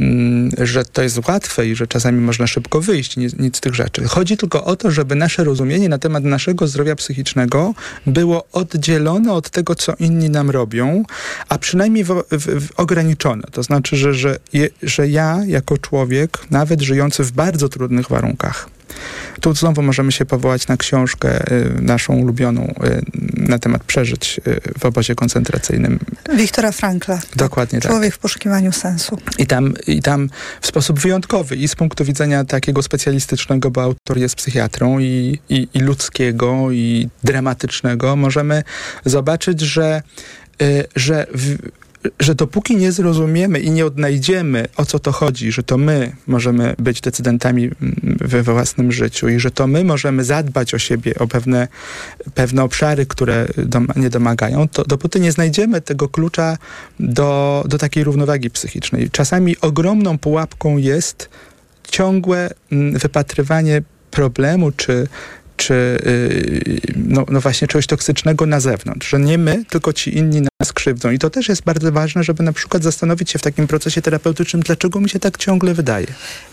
[0.00, 4.04] mm, że to jest łatwe i że czasami można szybko wyjść, nic, z tych rzeczy.
[4.04, 7.74] Chodzi tylko o to, żeby nasze rozumienie na temat naszego zdrowia psychicznego
[8.06, 11.04] było oddzielone od tego, co inni nam robią,
[11.48, 13.42] a przynajmniej w, w, w ograniczone.
[13.52, 18.68] To znaczy, że, że, je, że ja jako człowiek, nawet żyjący w bardzo trudnych warunkach,
[19.40, 23.02] tu znowu możemy się powołać na książkę y, naszą ulubioną y,
[23.36, 25.98] na temat przeżyć y, w obozie koncentracyjnym.
[26.36, 27.20] Wiktora Frankla.
[27.36, 27.90] Dokładnie tak.
[27.90, 29.18] Człowiek w poszukiwaniu sensu.
[29.38, 30.30] I tam, I tam
[30.60, 35.68] w sposób wyjątkowy i z punktu widzenia takiego specjalistycznego, bo autor jest psychiatrą i, i,
[35.74, 38.62] i ludzkiego, i dramatycznego, możemy
[39.04, 40.02] zobaczyć, że,
[40.62, 41.56] y, że w,
[42.20, 46.74] że dopóki nie zrozumiemy i nie odnajdziemy, o co to chodzi, że to my możemy
[46.78, 51.26] być decydentami mm, we własnym życiu i że to my możemy zadbać o siebie, o
[51.26, 51.68] pewne,
[52.34, 56.58] pewne obszary, które dom- nie domagają, to dopóty nie znajdziemy tego klucza
[57.00, 59.10] do, do takiej równowagi psychicznej.
[59.10, 61.28] Czasami ogromną pułapką jest
[61.90, 65.08] ciągłe mm, wypatrywanie problemu czy
[65.60, 65.98] czy
[66.66, 70.72] yy, no, no właśnie czegoś toksycznego na zewnątrz, że nie my, tylko ci inni nas
[70.72, 71.10] krzywdzą.
[71.10, 74.62] I to też jest bardzo ważne, żeby na przykład zastanowić się w takim procesie terapeutycznym,
[74.62, 76.06] dlaczego mi się tak ciągle wydaje.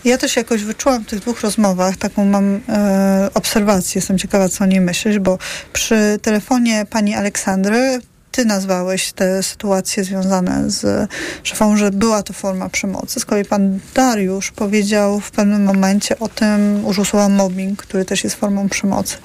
[0.04, 4.64] Ja też jakoś wyczułam w tych dwóch rozmowach, taką mam e, obserwację, jestem ciekawa, co
[4.64, 5.38] o niej myślisz, bo
[5.72, 8.00] przy telefonie pani Aleksandry
[8.38, 11.10] ty nazwałeś te sytuacje związane z
[11.42, 13.20] szefą, że była to forma przemocy.
[13.20, 18.24] Z kolei pan Dariusz powiedział w pewnym momencie o tym, użył słowa mobbing, który też
[18.24, 19.16] jest formą przemocy.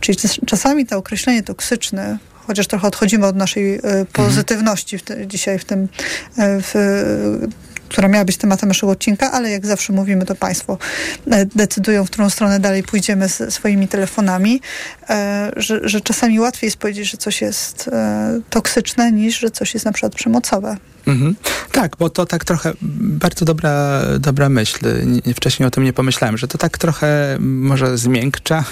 [0.00, 3.80] Czyli czas- czasami to określenie toksyczne chociaż trochę odchodzimy od naszej e,
[4.12, 5.88] pozytywności w te, dzisiaj w tym,
[6.38, 6.74] e, w,
[7.92, 10.78] która miała być tematem naszego odcinka, ale jak zawsze mówimy, to Państwo
[11.30, 14.60] e, decydują, w którą stronę dalej pójdziemy swoimi telefonami,
[15.08, 19.74] e, że, że czasami łatwiej jest powiedzieć, że coś jest e, toksyczne, niż że coś
[19.74, 20.76] jest na przykład przemocowe.
[21.06, 21.36] Mhm.
[21.72, 24.78] Tak, bo to tak trochę bardzo dobra, dobra myśl.
[25.26, 28.64] Nie, wcześniej o tym nie pomyślałem, że to tak trochę może zmiękcza.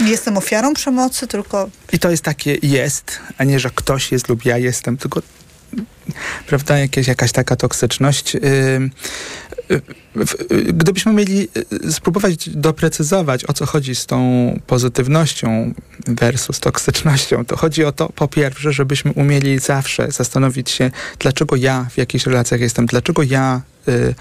[0.00, 4.28] Nie jestem ofiarą przemocy, tylko I to jest takie jest, a nie, że ktoś jest
[4.28, 5.22] lub ja jestem, tylko
[6.46, 8.34] prawda, jakieś, jakaś taka toksyczność.
[8.34, 9.80] Yy,
[10.72, 11.48] Gdybyśmy mieli
[11.82, 14.18] yy, spróbować doprecyzować, o co chodzi z tą
[14.66, 15.74] pozytywnością
[16.06, 21.86] versus toksycznością, to chodzi o to, po pierwsze, żebyśmy umieli zawsze zastanowić się, dlaczego ja
[21.90, 24.14] w jakichś relacjach jestem, dlaczego ja y,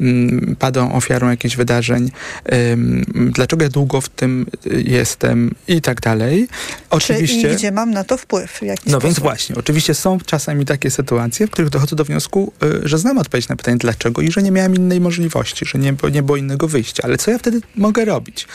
[0.00, 2.10] mm, padam ofiarą jakichś wydarzeń,
[2.72, 6.48] ym, dlaczego ja długo w tym y, jestem i tak dalej.
[6.90, 7.42] Oczywiście.
[7.48, 8.50] czy i gdzie mam na to wpływ.
[8.50, 9.04] W jaki No sposób.
[9.04, 13.18] więc właśnie, oczywiście są czasami takie sytuacje, w których dochodzę do wniosku, y, że znam
[13.18, 16.68] odpowiedź na pytanie dlaczego i że nie miałem innej możliwości, że nie, nie było innego
[16.68, 17.02] wyjścia.
[17.06, 18.48] Ale co ja wtedy mogę robić?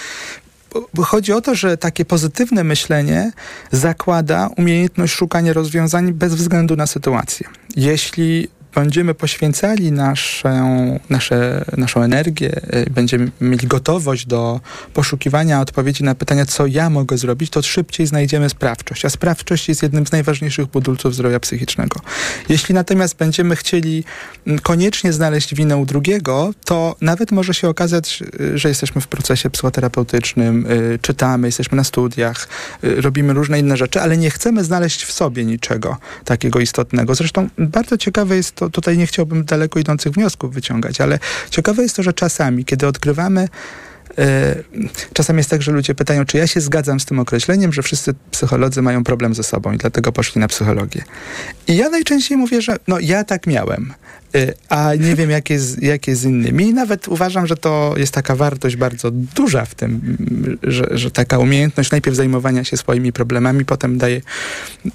[1.03, 3.31] Chodzi o to, że takie pozytywne myślenie
[3.71, 7.47] zakłada umiejętność szukania rozwiązań bez względu na sytuację.
[7.75, 14.59] Jeśli będziemy poświęcali naszą, nasze, naszą energię, y, będziemy mieli gotowość do
[14.93, 19.05] poszukiwania odpowiedzi na pytania, co ja mogę zrobić, to szybciej znajdziemy sprawczość.
[19.05, 21.99] A sprawczość jest jednym z najważniejszych budulców zdrowia psychicznego.
[22.49, 24.03] Jeśli natomiast będziemy chcieli
[24.47, 29.07] mm, koniecznie znaleźć winę u drugiego, to nawet może się okazać, y, że jesteśmy w
[29.07, 32.47] procesie psychoterapeutycznym, y, czytamy, jesteśmy na studiach,
[32.81, 37.15] robimy różne inne rzeczy, ale nie chcemy znaleźć w sobie niczego takiego istotnego.
[37.15, 41.95] Zresztą bardzo ciekawe jest to, tutaj nie chciałbym daleko idących wniosków wyciągać, ale ciekawe jest
[41.95, 43.47] to, że czasami, kiedy odkrywamy
[44.17, 44.55] E,
[45.13, 48.13] Czasami jest tak, że ludzie pytają, czy ja się zgadzam z tym określeniem, że wszyscy
[48.31, 51.03] psycholodzy mają problem ze sobą i dlatego poszli na psychologię.
[51.67, 53.93] I ja najczęściej mówię, że no ja tak miałem,
[54.69, 56.67] a nie wiem jak jest, jak jest z innymi.
[56.67, 60.17] I nawet uważam, że to jest taka wartość bardzo duża w tym,
[60.63, 64.21] że, że taka umiejętność najpierw zajmowania się swoimi problemami, potem daje,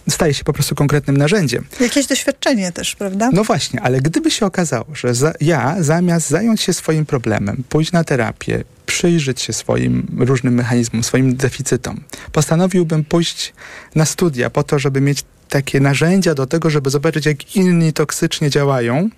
[0.09, 1.65] staje się po prostu konkretnym narzędziem.
[1.81, 3.31] Jakieś doświadczenie też, prawda?
[3.33, 7.93] No właśnie, ale gdyby się okazało, że za, ja zamiast zająć się swoim problemem, pójść
[7.93, 12.01] na terapię, przyjrzeć się swoim różnym mechanizmom, swoim deficytom,
[12.33, 13.53] postanowiłbym pójść
[13.95, 18.51] na studia po to, żeby mieć takie narzędzia do tego, żeby zobaczyć, jak inni toksycznie
[18.51, 19.11] działają,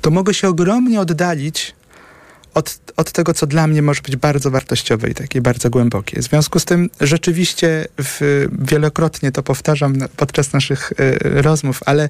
[0.00, 1.74] to mogę się ogromnie oddalić
[2.54, 6.20] od, od tego, co dla mnie może być bardzo wartościowe i takie bardzo głębokie.
[6.20, 12.08] W związku z tym rzeczywiście w, wielokrotnie to powtarzam podczas naszych y, rozmów, ale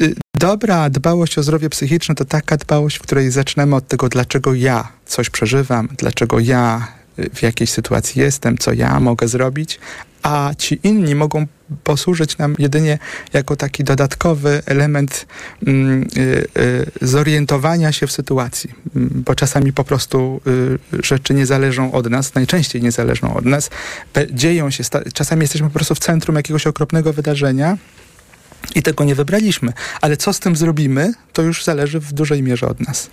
[0.00, 4.54] y, dobra dbałość o zdrowie psychiczne to taka dbałość, w której zaczynamy od tego, dlaczego
[4.54, 9.80] ja coś przeżywam, dlaczego ja y, w jakiejś sytuacji jestem, co ja mogę zrobić,
[10.22, 11.46] a ci inni mogą
[11.84, 12.98] posłużyć nam jedynie
[13.32, 15.26] jako taki dodatkowy element
[15.66, 20.40] mm, y, y, zorientowania się w sytuacji, Mm, bo czasami po prostu
[20.92, 23.70] y, rzeczy nie zależą od nas, najczęściej nie zależą od nas,
[24.30, 27.78] dzieją się, czasami jesteśmy po prostu w centrum jakiegoś okropnego wydarzenia,
[28.74, 29.72] i tego nie wybraliśmy.
[30.00, 33.10] Ale co z tym zrobimy, to już zależy w dużej mierze od nas.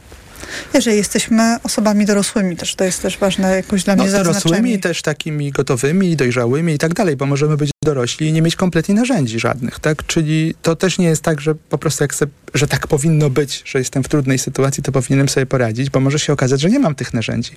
[0.74, 4.80] Jeżeli jesteśmy osobami dorosłymi, też to jest też ważne jakoś dla No, mnie dorosłymi, zaznaczenie.
[4.80, 8.96] też takimi gotowymi, dojrzałymi i tak dalej, bo możemy być dorośli i nie mieć kompletnie
[8.96, 10.06] narzędzi żadnych, tak?
[10.08, 13.64] Czyli to też nie jest tak, że po prostu jak se, że tak powinno być,
[13.66, 16.80] że jestem w trudnej sytuacji, to powinienem sobie poradzić, bo może się okazać, że nie
[16.80, 17.52] mam tych narzędzi.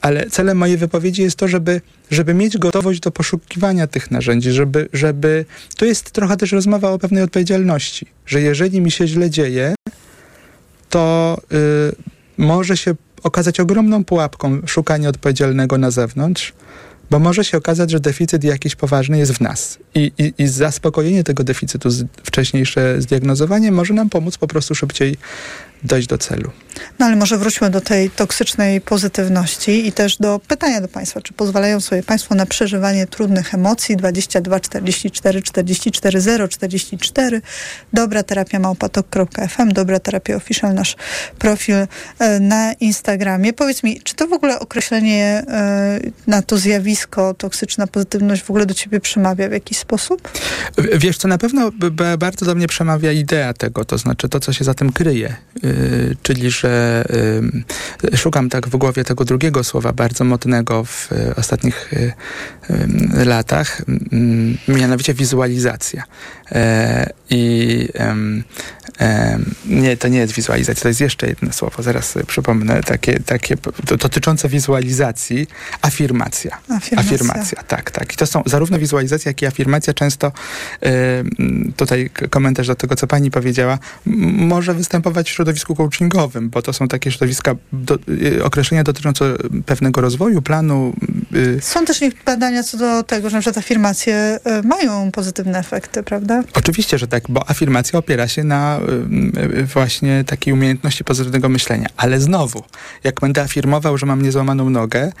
[0.00, 4.88] Ale celem mojej wypowiedzi jest to, żeby, żeby mieć gotowość do poszukiwania tych narzędzi, żeby,
[4.92, 5.44] żeby...
[5.76, 9.74] To jest trochę też rozmowa o pewnej odpowiedzialności, że jeżeli mi się źle dzieje,
[10.90, 11.96] to y,
[12.38, 16.52] może się okazać ogromną pułapką szukanie odpowiedzialnego na zewnątrz,
[17.10, 19.78] bo może się okazać, że deficyt jakiś poważny jest w nas.
[19.94, 21.88] I, i, i zaspokojenie tego deficytu,
[22.24, 25.16] wcześniejsze zdiagnozowanie może nam pomóc po prostu szybciej
[25.82, 26.50] dojść do celu.
[26.98, 31.20] No ale może wróćmy do tej toksycznej pozytywności i też do pytania do Państwa.
[31.20, 33.96] Czy pozwalają sobie Państwo na przeżywanie trudnych emocji?
[33.96, 37.42] 22 44 44 0 44
[37.92, 40.96] Dobra terapia małpatok.fm Dobra terapia official, nasz
[41.38, 41.76] profil
[42.18, 43.52] e, na Instagramie.
[43.52, 48.66] Powiedz mi, czy to w ogóle określenie e, na to zjawisko toksyczna pozytywność w ogóle
[48.66, 50.28] do Ciebie przemawia w jakiś sposób?
[50.98, 51.70] Wiesz, co na pewno
[52.18, 55.36] bardzo do mnie przemawia idea tego, to znaczy to, co się za tym kryje.
[55.70, 57.04] Yy, czyli, że
[58.02, 62.12] yy, szukam tak w głowie tego drugiego słowa, bardzo modnego w y, ostatnich y,
[63.20, 63.82] y, latach,
[64.68, 66.04] mianowicie wizualizacja.
[66.52, 67.88] E, I
[69.66, 73.56] nie, to nie jest wizualizacja, to jest jeszcze jedno słowo, zaraz przypomnę, takie, takie
[73.98, 75.46] dotyczące wizualizacji,
[75.82, 76.58] afirmacja.
[76.68, 77.14] Afirmacja.
[77.14, 78.14] Afirmacja, tak, tak.
[78.14, 80.32] I to są zarówno wizualizacja, jak i afirmacja często,
[80.86, 80.90] y,
[81.76, 86.88] tutaj komentarz do tego, co pani powiedziała, może występować w środowisku coachingowym, bo to są
[86.88, 89.34] takie środowiska, do, y, określenia dotyczące
[89.66, 90.92] pewnego rozwoju, planu.
[91.34, 96.42] Y, Są też badania co do tego, że przykład afirmacje mają pozytywne efekty, prawda?
[96.54, 98.89] Oczywiście, że tak, bo afirmacja opiera się na y, y,
[99.74, 101.88] właśnie takiej umiejętności pozytywnego myślenia.
[101.96, 102.62] Ale znowu,
[103.04, 105.12] jak będę afirmował, że mam niezłamaną nogę,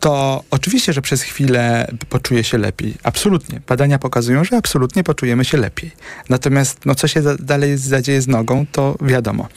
[0.00, 2.94] to oczywiście, że przez chwilę poczuję się lepiej.
[3.02, 3.60] Absolutnie.
[3.68, 5.90] Badania pokazują, że absolutnie poczujemy się lepiej.
[6.28, 9.48] Natomiast no, co się za, dalej zadzieje z nogą, to wiadomo.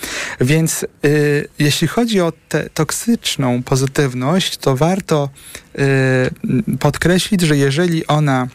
[0.42, 5.30] Więc y, jeśli chodzi o tę toksyczną pozytywność, to warto
[5.80, 8.48] y, podkreślić, że jeżeli ona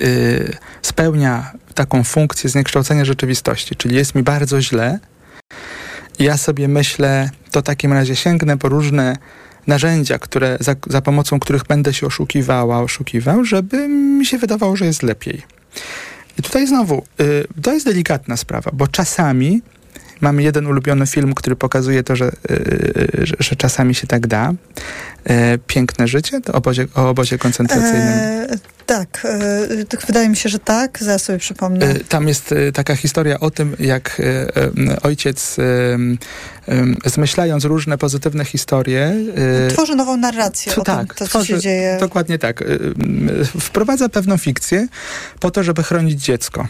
[0.00, 4.98] y, spełnia taką funkcję zniekształcenia rzeczywistości, czyli jest mi bardzo źle,
[6.18, 9.16] ja sobie myślę, to w takim razie sięgnę po różne
[9.66, 14.86] narzędzia, które, za, za pomocą których będę się oszukiwała, oszukiwał, żeby mi się wydawało, że
[14.86, 15.42] jest lepiej.
[16.38, 19.62] I tutaj znowu, y, to jest delikatna sprawa, bo czasami
[20.20, 22.54] mamy jeden ulubiony film, który pokazuje to, że, y,
[23.20, 24.52] y, że, że czasami się tak da.
[25.24, 28.18] E, Piękne życie, to obozie, o obozie koncentracyjnym.
[28.18, 28.48] E,
[28.90, 29.22] tak,
[29.80, 30.98] e, tak, wydaje mi się, że tak.
[30.98, 31.90] Zaraz sobie przypomnę.
[31.90, 34.22] Y, Tam jest y, taka historia o tym, jak
[35.02, 35.56] ojciec,
[37.06, 39.14] zmyślając różne pozytywne historie,
[39.70, 41.96] Tworzy nową narrację to o tym, tak, to, co tworzy- się dzieje.
[42.00, 42.64] Dokładnie tak.
[43.60, 44.88] Wprowadza pewną fikcję
[45.40, 46.68] po to, żeby chronić dziecko.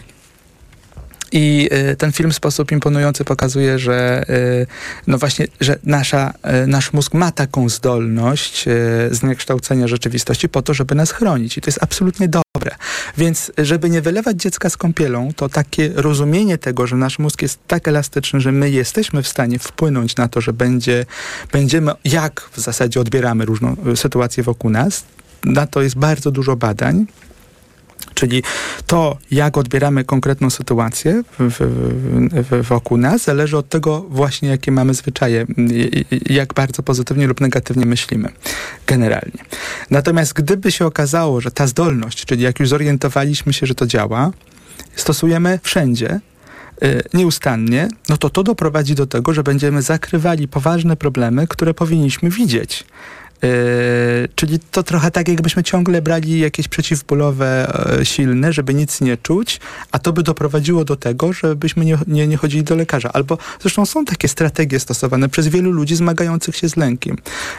[1.31, 4.67] I y, ten film w sposób imponujący pokazuje, że y,
[5.07, 8.65] no właśnie, że nasza, y, nasz mózg ma taką zdolność
[9.11, 11.57] zniekształcenia rzeczywistości po to, żeby nas chronić.
[11.57, 12.75] I to jest absolutnie dobre.
[13.17, 17.59] Więc żeby nie wylewać dziecka z kąpielą, to takie rozumienie tego, że nasz mózg jest
[17.67, 21.05] tak elastyczny, że my jesteśmy w stanie wpłynąć na to, że będzie,
[21.51, 25.03] będziemy, jak w zasadzie odbieramy różną sytuację wokół nas,
[25.43, 27.05] na to jest bardzo dużo badań.
[28.13, 28.43] Czyli
[28.87, 31.45] to, jak odbieramy konkretną sytuację w,
[32.49, 35.45] w, wokół nas, zależy od tego właśnie, jakie mamy zwyczaje,
[36.25, 38.29] jak bardzo pozytywnie lub negatywnie myślimy
[38.87, 39.43] generalnie.
[39.89, 44.31] Natomiast gdyby się okazało, że ta zdolność, czyli jak już zorientowaliśmy się, że to działa,
[44.95, 46.19] stosujemy wszędzie,
[46.83, 52.29] y, nieustannie, no to to doprowadzi do tego, że będziemy zakrywali poważne problemy, które powinniśmy
[52.29, 52.85] widzieć.
[53.43, 53.49] Yy,
[54.35, 59.59] czyli to trochę tak, jakbyśmy ciągle brali jakieś przeciwbólowe e, silne, żeby nic nie czuć,
[59.91, 63.09] a to by doprowadziło do tego, żebyśmy nie, nie, nie chodzili do lekarza.
[63.13, 67.17] Albo zresztą są takie strategie stosowane przez wielu ludzi zmagających się z lękiem.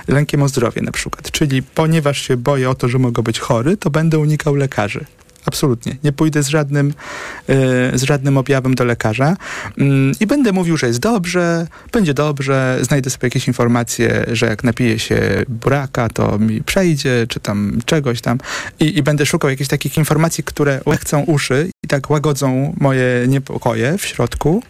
[0.09, 1.31] Lękiem o zdrowie na przykład.
[1.31, 5.05] Czyli ponieważ się boję o to, że mogę być chory, to będę unikał lekarzy.
[5.47, 5.97] Absolutnie.
[6.05, 9.37] Nie pójdę z żadnym, y, z żadnym objawem do lekarza
[9.79, 14.65] mm, i będę mówił, że jest dobrze, będzie dobrze, znajdę sobie jakieś informacje, że jak
[14.65, 18.39] napiję się buraka, to mi przejdzie, czy tam czegoś tam
[18.81, 23.99] i, i będę szukał jakichś takich informacji, które łechcą uszy i tak łagodzą moje niepokoje
[23.99, 24.63] w środku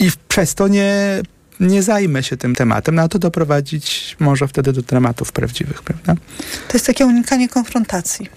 [0.00, 1.22] i przez to nie,
[1.60, 6.14] nie zajmę się tym tematem, no a to doprowadzić może wtedy do dramatów prawdziwych, prawda?
[6.68, 8.28] To jest takie unikanie konfrontacji.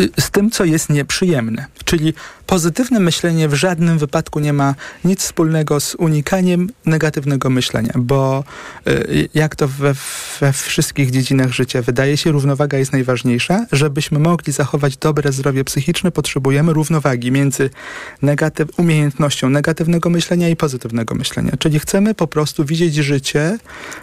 [0.00, 1.66] Y, z tym, co jest nieprzyjemne.
[1.84, 2.14] Czyli
[2.46, 4.74] pozytywne myślenie w żadnym wypadku nie ma
[5.04, 8.44] nic wspólnego z unikaniem negatywnego myślenia, bo
[8.88, 9.94] y, jak to we,
[10.40, 13.66] we wszystkich dziedzinach życia wydaje się, równowaga jest najważniejsza.
[13.72, 17.70] Żebyśmy mogli zachować dobre zdrowie psychiczne, potrzebujemy równowagi między
[18.22, 21.52] negatyw, umiejętnością negatywnego myślenia i pozytywnego myślenia.
[21.58, 23.58] Czyli chcemy po prostu widzieć życie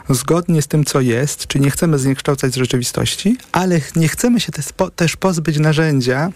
[0.10, 4.52] zgodnie z tym, co jest, czy nie chcemy zniekształcać rzeczywistości, ale nie chcemy się
[4.96, 6.32] też pozbyć narzędzia,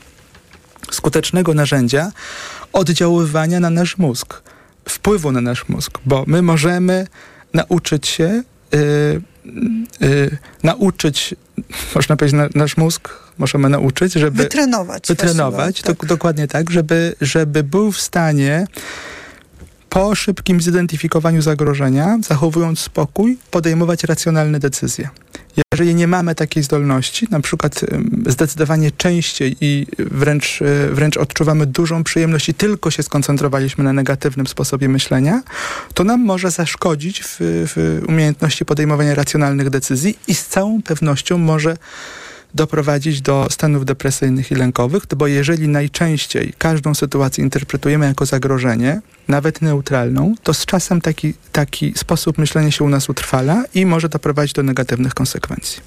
[0.91, 2.11] skutecznego narzędzia
[2.73, 4.41] oddziaływania na nasz mózg,
[4.89, 7.07] wpływu na nasz mózg, bo my możemy
[7.53, 8.43] nauczyć się,
[8.75, 9.21] y,
[10.01, 11.35] y, nauczyć,
[11.95, 15.07] można powiedzieć, na, nasz mózg możemy nauczyć, żeby Wytrenować.
[15.07, 18.65] wytrenować, właściwie, to, dokładnie tak, żeby, żeby był w stanie
[19.91, 25.09] po szybkim zidentyfikowaniu zagrożenia, zachowując spokój, podejmować racjonalne decyzje.
[25.73, 27.85] Jeżeli nie mamy takiej zdolności, na przykład
[28.27, 34.47] zdecydowanie częściej i wręcz, y, wręcz odczuwamy dużą przyjemność i tylko się skoncentrowaliśmy na negatywnym
[34.47, 35.41] sposobie myślenia,
[35.93, 41.77] to nam może zaszkodzić w, w umiejętności podejmowania racjonalnych decyzji i z całą pewnością może
[42.53, 49.61] doprowadzić do stanów depresyjnych i lękowych, bo jeżeli najczęściej każdą sytuację interpretujemy jako zagrożenie, nawet
[49.61, 54.53] neutralną, to z czasem taki, taki sposób myślenia się u nas utrwala i może doprowadzić
[54.53, 55.81] do negatywnych konsekwencji.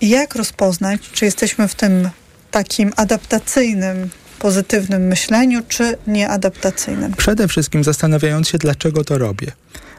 [0.00, 2.10] Jak rozpoznać, czy jesteśmy w tym
[2.50, 7.12] takim adaptacyjnym, pozytywnym myśleniu, czy nieadaptacyjnym?
[7.12, 9.52] Przede wszystkim zastanawiając się, dlaczego to robię.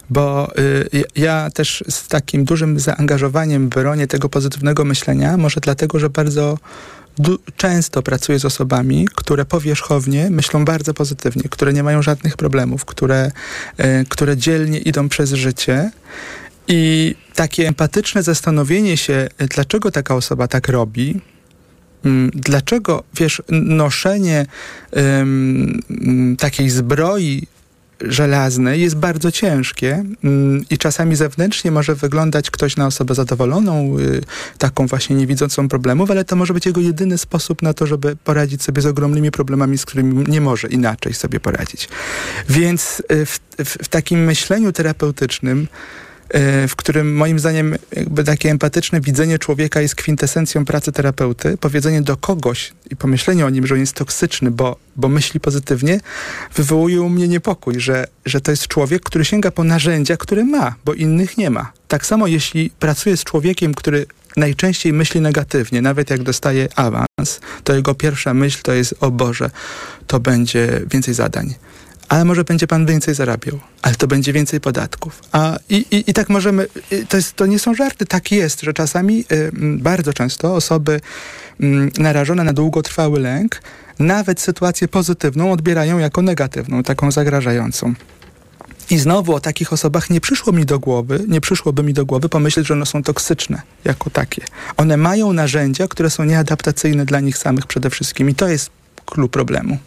[0.09, 0.51] Bo
[0.93, 6.57] y, ja też z takim dużym zaangażowaniem bronię tego pozytywnego myślenia, może dlatego, że bardzo
[7.57, 13.31] często pracuję z osobami, które powierzchownie myślą bardzo pozytywnie, które nie mają żadnych problemów, które,
[13.79, 15.91] y, które dzielnie idą przez życie.
[16.67, 21.21] I takie empatyczne zastanowienie się, dlaczego taka osoba tak robi,
[22.05, 24.45] Mm, Dlaczego, wiesz, noszenie
[24.97, 27.47] ym, takiej zbroi
[28.01, 34.21] żelaznej jest bardzo ciężkie ym, i czasami zewnętrznie może wyglądać ktoś na osobę zadowoloną, y,
[34.57, 38.63] taką właśnie niewidzącą problemów, ale to może być jego jedyny sposób na to, żeby poradzić
[38.63, 41.89] sobie z ogromnymi problemami, z którymi nie może inaczej sobie poradzić.
[42.49, 45.67] Więc y, w, w, w takim myśleniu terapeutycznym
[46.67, 52.17] w którym moim zdaniem jakby takie empatyczne widzenie człowieka jest kwintesencją pracy terapeuty, powiedzenie do
[52.17, 55.99] kogoś i pomyślenie o nim, że on jest toksyczny, bo, bo myśli pozytywnie,
[56.55, 60.75] wywołuje u mnie niepokój, że, że to jest człowiek, który sięga po narzędzia, które ma,
[60.85, 61.71] bo innych nie ma.
[61.87, 64.05] Tak samo jeśli pracuję z człowiekiem, który
[64.37, 69.49] najczęściej myśli negatywnie, nawet jak dostaje awans, to jego pierwsza myśl to jest, o Boże,
[70.07, 71.55] to będzie więcej zadań
[72.09, 75.21] ale może będzie pan więcej zarabiał, ale to będzie więcej podatków.
[75.31, 78.61] A i, i, i tak możemy, y, to, jest, to nie są żarty, tak jest,
[78.61, 81.01] że czasami, y, bardzo często osoby
[81.59, 83.61] m, narażone na długotrwały lęk,
[83.99, 87.93] nawet sytuację pozytywną odbierają jako negatywną, taką zagrażającą.
[88.89, 92.29] I znowu o takich osobach nie przyszło mi do głowy, nie przyszłoby mi do głowy
[92.29, 94.41] pomyśleć, że one są toksyczne jako takie.
[94.77, 98.69] One mają narzędzia, które są nieadaptacyjne dla nich samych przede wszystkim i to jest
[99.05, 99.77] klucz problemu.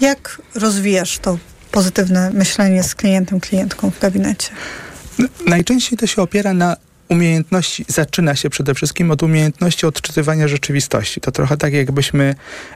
[0.00, 1.38] Jak rozwijasz to
[1.70, 4.48] pozytywne myślenie z klientem, klientką w gabinecie?
[5.46, 6.76] Najczęściej to się opiera na
[7.08, 11.20] umiejętności, zaczyna się przede wszystkim od umiejętności odczytywania rzeczywistości.
[11.20, 12.34] To trochę tak, jakbyśmy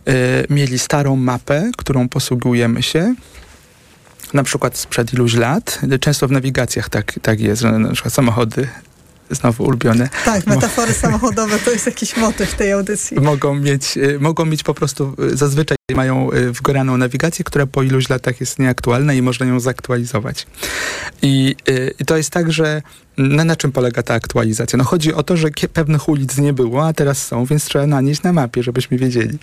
[0.09, 0.13] y,
[0.51, 3.15] mieli starą mapę, którą posługujemy się,
[4.35, 5.81] na przykład sprzed iluś lat.
[6.01, 8.69] Często w nawigacjach tak, tak jest, że na przykład samochody,
[9.31, 13.21] znowu ulubione, Tak, metafory samochodowe to jest jakiś motyw tej audycji.
[13.21, 17.83] mogą mieć, y, mogą mieć po prostu, y, zazwyczaj mają y, wgoraną nawigację, która po
[17.83, 20.47] iluś latach jest nieaktualna i można ją zaktualizować.
[21.23, 21.57] I,
[22.01, 22.83] i to jest tak, że
[23.19, 24.77] na, na czym polega ta aktualizacja?
[24.77, 28.23] No chodzi o to, że pewnych ulic nie było, a teraz są, więc trzeba nanieść
[28.23, 29.39] na mapie, żebyśmy wiedzieli.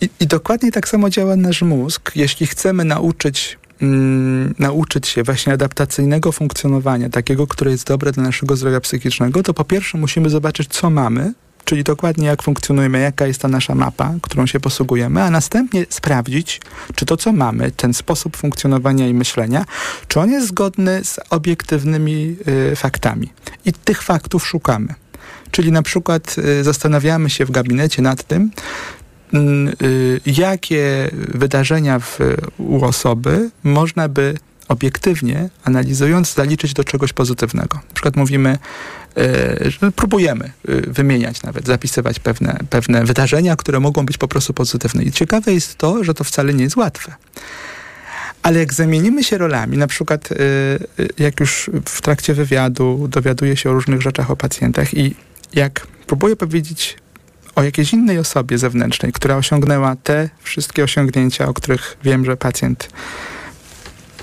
[0.00, 2.10] I, I dokładnie tak samo działa nasz mózg.
[2.16, 8.56] Jeśli chcemy nauczyć mm, nauczyć się właśnie adaptacyjnego funkcjonowania, takiego, które jest dobre dla naszego
[8.56, 11.32] zdrowia psychicznego, to po pierwsze musimy zobaczyć, co mamy,
[11.64, 16.60] czyli dokładnie jak funkcjonujemy, jaka jest ta nasza mapa, którą się posługujemy, a następnie sprawdzić,
[16.94, 19.64] czy to, co mamy, ten sposób funkcjonowania i myślenia,
[20.08, 22.36] czy on jest zgodny z obiektywnymi
[22.72, 23.32] y, faktami.
[23.64, 24.94] I tych faktów szukamy.
[25.50, 28.50] Czyli na przykład y, zastanawiamy się w gabinecie nad tym,
[30.26, 32.18] jakie wydarzenia w,
[32.58, 34.34] u osoby można by
[34.68, 37.76] obiektywnie, analizując, zaliczyć do czegoś pozytywnego.
[37.76, 38.58] Na przykład mówimy,
[39.18, 44.54] y, że próbujemy y, wymieniać nawet, zapisywać pewne, pewne wydarzenia, które mogą być po prostu
[44.54, 45.02] pozytywne.
[45.02, 47.14] I ciekawe jest to, że to wcale nie jest łatwe.
[48.42, 50.36] Ale jak zamienimy się rolami, na przykład y,
[51.00, 55.14] y, jak już w trakcie wywiadu dowiaduję się o różnych rzeczach o pacjentach i
[55.54, 56.96] jak próbuję powiedzieć
[57.54, 62.88] o jakiejś innej osobie zewnętrznej, która osiągnęła te wszystkie osiągnięcia, o których wiem, że pacjent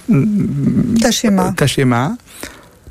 [0.09, 1.53] mm, Też je ma.
[1.53, 2.15] też je ma,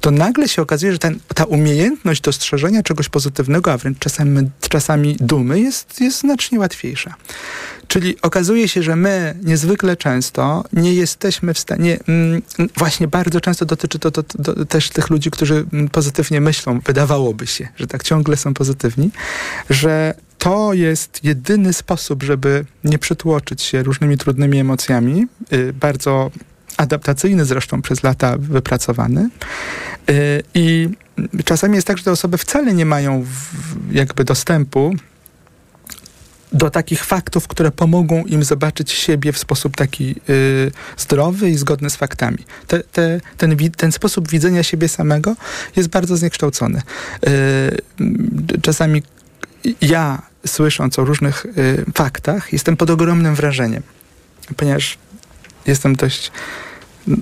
[0.00, 5.16] to nagle się okazuje, że ten, ta umiejętność dostrzeżenia czegoś pozytywnego, a wręcz czasami, czasami
[5.20, 7.14] dumy, jest, jest znacznie łatwiejsza.
[7.88, 12.42] Czyli okazuje się, że my niezwykle często nie jesteśmy w stanie, mm,
[12.76, 17.68] właśnie bardzo często dotyczy to, to, to też tych ludzi, którzy pozytywnie myślą, wydawałoby się,
[17.76, 19.10] że tak ciągle są pozytywni,
[19.70, 26.30] że to jest jedyny sposób, żeby nie przytłoczyć się różnymi trudnymi emocjami, y, bardzo
[26.76, 29.30] adaptacyjny zresztą przez lata wypracowany.
[30.10, 30.88] Y, I
[31.44, 33.26] czasami jest tak, że te osoby wcale nie mają
[33.90, 34.94] jakby dostępu
[36.52, 41.90] do takich faktów, które pomogą im zobaczyć siebie w sposób taki y, zdrowy i zgodny
[41.90, 42.38] z faktami.
[42.66, 45.36] Te, te, ten, ten sposób widzenia siebie samego
[45.76, 46.82] jest bardzo zniekształcony.
[48.62, 49.02] Czasami
[49.80, 53.82] ja, słysząc o różnych y, faktach, jestem pod ogromnym wrażeniem,
[54.56, 54.98] ponieważ
[55.66, 56.32] jestem dość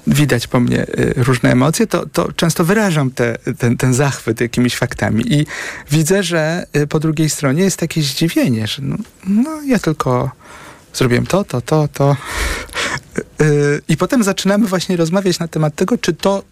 [0.06, 4.76] widać po mnie y, różne emocje, to, to często wyrażam te, ten, ten zachwyt jakimiś
[4.76, 5.46] faktami i
[5.90, 8.96] widzę, że y, po drugiej stronie jest takie zdziwienie, że no,
[9.26, 10.30] no ja tylko
[10.94, 12.16] zrobiłem to, to, to, to.
[13.40, 16.42] Y, I potem zaczynamy właśnie rozmawiać na temat tego, czy to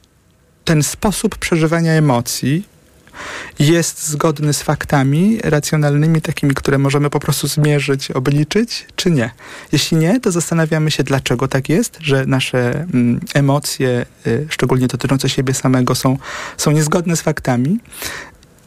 [0.65, 2.69] ten sposób przeżywania emocji
[3.59, 9.31] jest zgodny z faktami racjonalnymi, takimi, które możemy po prostu zmierzyć, obliczyć, czy nie.
[9.73, 15.29] Jeśli nie, to zastanawiamy się, dlaczego tak jest, że nasze mm, emocje, y, szczególnie dotyczące
[15.29, 16.19] siebie samego, są,
[16.57, 17.79] są niezgodne z faktami.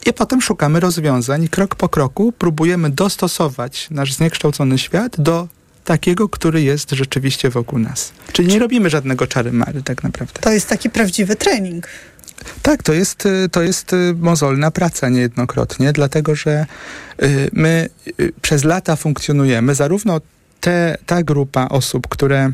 [0.05, 5.47] I potem szukamy rozwiązań krok po kroku próbujemy dostosować nasz zniekształcony świat do
[5.87, 8.11] takiego, który jest rzeczywiście wokół nas.
[8.33, 10.39] Czyli nie robimy żadnego czary mary tak naprawdę.
[10.41, 11.87] To jest taki prawdziwy trening.
[12.61, 16.65] Tak, to jest, y, to jest y, mozolna praca niejednokrotnie, dlatego że
[17.23, 17.89] y, my
[18.41, 20.21] przez lata funkcjonujemy, zarówno
[20.59, 22.51] te, ta grupa osób, które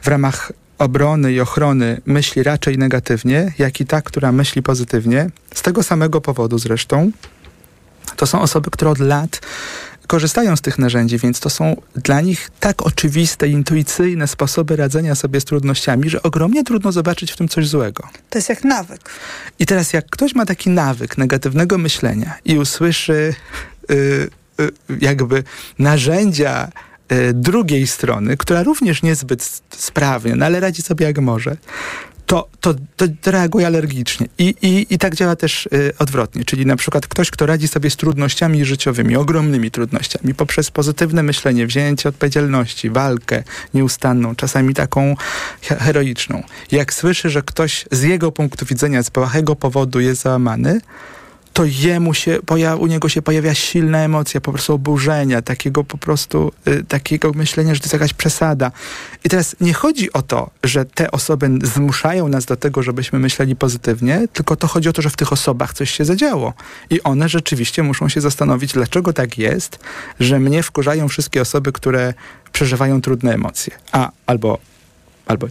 [0.00, 5.62] w ramach obrony i ochrony myśli raczej negatywnie, jak i ta, która myśli pozytywnie, z
[5.62, 7.10] tego samego powodu zresztą.
[8.16, 9.40] To są osoby, które od lat
[10.06, 15.40] korzystają z tych narzędzi, więc to są dla nich tak oczywiste, intuicyjne sposoby radzenia sobie
[15.40, 18.08] z trudnościami, że ogromnie trudno zobaczyć w tym coś złego.
[18.30, 19.10] To jest jak nawyk.
[19.58, 23.34] I teraz jak ktoś ma taki nawyk negatywnego myślenia i usłyszy
[23.90, 23.94] y,
[24.60, 25.44] y, jakby
[25.78, 26.68] narzędzia
[27.12, 31.56] y, drugiej strony, która również niezbyt sprawnie, no ale radzi sobie jak może,
[32.32, 32.74] to, to,
[33.20, 34.26] to, reaguje alergicznie.
[34.38, 36.44] I, i, I tak działa też y, odwrotnie.
[36.44, 41.66] Czyli na przykład ktoś, kto radzi sobie z trudnościami życiowymi, ogromnymi trudnościami, poprzez pozytywne myślenie,
[41.66, 43.42] wzięcie odpowiedzialności, walkę
[43.74, 45.16] nieustanną, czasami taką
[45.62, 46.42] he- heroiczną.
[46.70, 50.80] Jak słyszy, że ktoś z jego punktu widzenia, z błahego powodu jest załamany,
[51.52, 52.38] to jemu się,
[52.78, 57.74] u niego się pojawia silna emocja, po prostu oburzenia, takiego po prostu, y, takiego myślenia,
[57.74, 58.72] że to jest jakaś przesada.
[59.24, 63.56] I teraz nie chodzi o to, że te osoby zmuszają nas do tego, żebyśmy myśleli
[63.56, 66.54] pozytywnie, tylko to chodzi o to, że w tych osobach coś się zadziało.
[66.90, 69.78] I one rzeczywiście muszą się zastanowić, dlaczego tak jest,
[70.20, 72.14] że mnie wkurzają wszystkie osoby, które
[72.52, 73.72] przeżywają trudne emocje.
[73.92, 74.58] A albo,
[75.26, 75.48] albo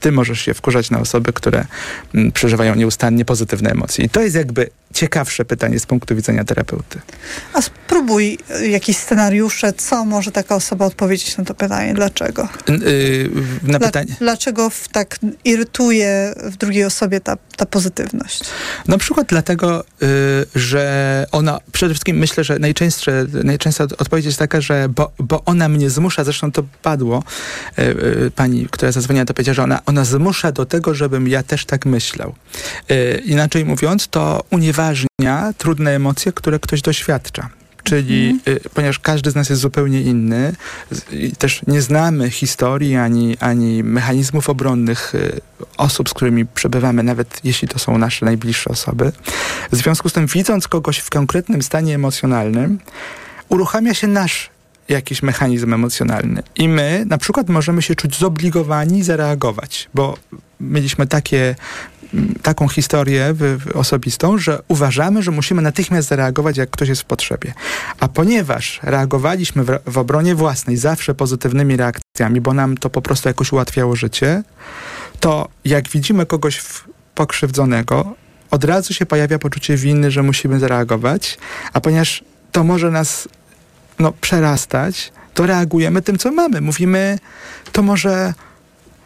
[0.00, 1.66] ty możesz się wkurzać na osoby, które
[2.34, 4.04] przeżywają nieustannie pozytywne emocje.
[4.04, 7.00] I to jest jakby ciekawsze pytanie z punktu widzenia terapeuty.
[7.52, 8.38] A spróbuj
[8.70, 12.48] jakieś scenariusze, co może taka osoba odpowiedzieć na to pytanie, dlaczego?
[12.68, 13.30] N- y,
[13.62, 14.16] na Dla, pytanie.
[14.18, 18.40] Dlaczego w, tak irytuje w drugiej osobie ta, ta pozytywność?
[18.88, 20.06] Na przykład dlatego, y,
[20.54, 25.42] że ona, przede wszystkim myślę, że najczęstsze, najczęstsza od- odpowiedź jest taka, że bo, bo
[25.44, 27.22] ona mnie zmusza, zresztą to padło,
[27.78, 31.42] y, y, pani, która zadzwoniła, to powiedziała, że ona, ona zmusza do tego, żebym ja
[31.42, 32.34] też tak myślał.
[32.90, 34.77] Y, inaczej mówiąc, to unieważnia
[35.58, 37.48] trudne emocje, które ktoś doświadcza.
[37.84, 40.52] Czyli, y, ponieważ każdy z nas jest zupełnie inny,
[41.38, 45.40] też nie znamy historii ani, ani mechanizmów obronnych y,
[45.76, 49.12] osób, z którymi przebywamy, nawet jeśli to są nasze najbliższe osoby.
[49.72, 52.78] W związku z tym, widząc kogoś w konkretnym stanie emocjonalnym,
[53.48, 54.50] uruchamia się nasz
[54.88, 56.42] jakiś mechanizm emocjonalny.
[56.56, 60.16] I my na przykład możemy się czuć zobligowani zareagować, bo
[60.60, 61.54] mieliśmy takie
[62.42, 67.04] taką historię w, w osobistą, że uważamy, że musimy natychmiast zareagować, jak ktoś jest w
[67.04, 67.54] potrzebie.
[68.00, 73.28] A ponieważ reagowaliśmy w, w obronie własnej zawsze pozytywnymi reakcjami, bo nam to po prostu
[73.28, 74.42] jakoś ułatwiało życie,
[75.20, 76.62] to jak widzimy kogoś
[77.14, 78.14] pokrzywdzonego,
[78.50, 81.38] od razu się pojawia poczucie winy, że musimy zareagować,
[81.72, 83.28] a ponieważ to może nas
[83.98, 86.60] no, przerastać, to reagujemy tym, co mamy.
[86.60, 87.18] Mówimy,
[87.72, 88.34] to może,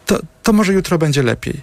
[0.05, 1.61] to, to może jutro będzie lepiej.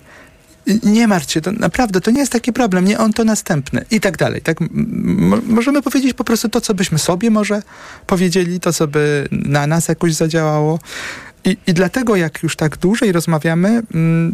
[0.82, 4.00] Nie martw się, to naprawdę to nie jest taki problem, nie on to następny i
[4.00, 4.42] tak dalej.
[4.42, 7.62] Tak, m- możemy powiedzieć po prostu to, co byśmy sobie może
[8.06, 10.78] powiedzieli, to, co by na nas jakoś zadziałało.
[11.44, 13.82] I, I dlatego, jak już tak dłużej rozmawiamy,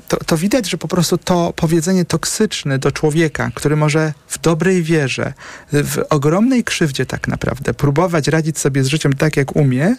[0.09, 4.83] to, to widać, że po prostu to powiedzenie toksyczne do człowieka, który może w dobrej
[4.83, 5.33] wierze,
[5.73, 9.97] w ogromnej krzywdzie tak naprawdę, próbować radzić sobie z życiem tak, jak umie,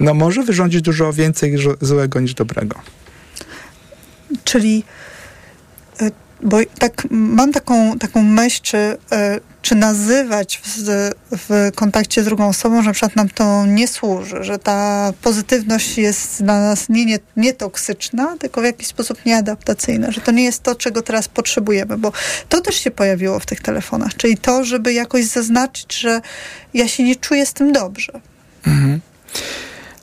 [0.00, 2.80] no może wyrządzić dużo więcej złego niż dobrego.
[4.44, 4.84] Czyli
[6.42, 8.96] bo tak mam taką, taką myśl, czy, y,
[9.62, 14.44] czy nazywać w, w kontakcie z drugą osobą, że na przykład nam to nie służy,
[14.44, 20.10] że ta pozytywność jest dla nas nie, nie, nie toksyczna, tylko w jakiś sposób nieadaptacyjna,
[20.10, 22.12] że to nie jest to, czego teraz potrzebujemy, bo
[22.48, 26.20] to też się pojawiło w tych telefonach, czyli to, żeby jakoś zaznaczyć, że
[26.74, 28.12] ja się nie czuję z tym dobrze.
[28.66, 29.00] Mhm.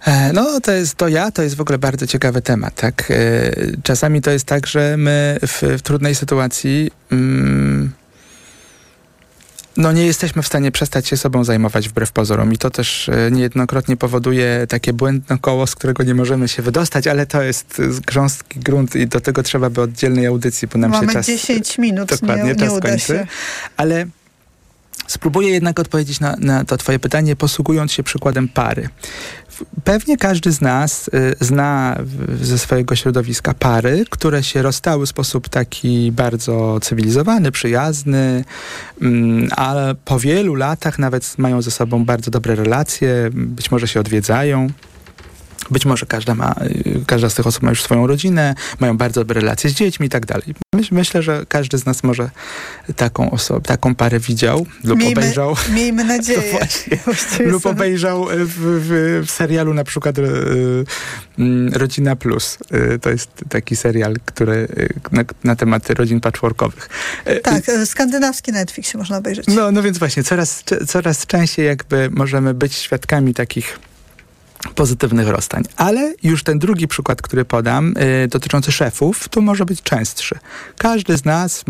[0.06, 3.12] E, No, to jest to ja, to jest w ogóle bardzo ciekawy temat, tak?
[3.12, 3.52] E,
[3.84, 7.92] Czasami to jest tak, że my w, w trudnej sytuacji mm,
[9.78, 13.32] no nie jesteśmy w stanie przestać się sobą zajmować wbrew pozorom i to też e,
[13.32, 18.60] niejednokrotnie powoduje takie błędne koło, z którego nie możemy się wydostać, ale to jest grząski
[18.60, 21.26] grunt i do tego trzeba by oddzielnej audycji, bo nam Mamy się czas...
[21.28, 23.06] 10 minut, Dokładnie, nie, nie czas uda kończy.
[23.06, 23.28] się.
[23.78, 24.06] Ale
[25.08, 28.90] spróbuję jednak odpowiedzieć na, na to twoje pytanie, posługując się przykładem pary.
[29.84, 35.10] Pewnie każdy z nas y, zna w, ze swojego środowiska pary, które się rozstały w
[35.10, 38.44] sposób taki bardzo cywilizowany, przyjazny,
[39.02, 44.00] mm, ale po wielu latach nawet mają ze sobą bardzo dobre relacje, być może się
[44.00, 44.68] odwiedzają.
[45.74, 46.56] Być może każda, ma,
[46.86, 50.08] y, każda z tych osób ma już swoją rodzinę, mają bardzo dobre relacje z dziećmi
[50.08, 50.46] i tak dalej.
[50.76, 52.30] Myśl, myślę, że każdy z nas może
[52.96, 55.56] taką osobę, taką parę widział lub Miejmy, obejrzał.
[55.74, 56.52] miejmy nadzieję.
[56.52, 57.00] Właśnie.
[57.52, 60.86] Lub obejrzał w, w, w serialu na przykład y, y,
[61.74, 62.58] Rodzina Plus.
[62.96, 66.90] Y, to jest taki serial, który y, na, na temat rodzin patchworkowych.
[67.28, 69.46] Y, Tak, skandynawski Netflix można obejrzeć.
[69.48, 73.80] no, no więc właśnie, coraz, coraz częściej jakby możemy być świadkami takich
[74.76, 75.64] pozytywnych rozstań.
[75.76, 80.40] Ale już ten drugi przykład, który podam, y, dotyczący szefów, to może być częstszy.
[80.78, 81.64] Każdy z nas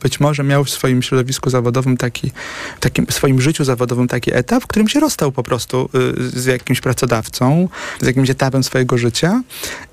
[0.00, 2.32] być może miał w swoim środowisku zawodowym taki,
[2.80, 5.88] takim w swoim życiu zawodowym taki etap, w którym się rozstał po prostu
[6.18, 7.68] y, z jakimś pracodawcą,
[8.00, 9.42] z jakimś etapem swojego życia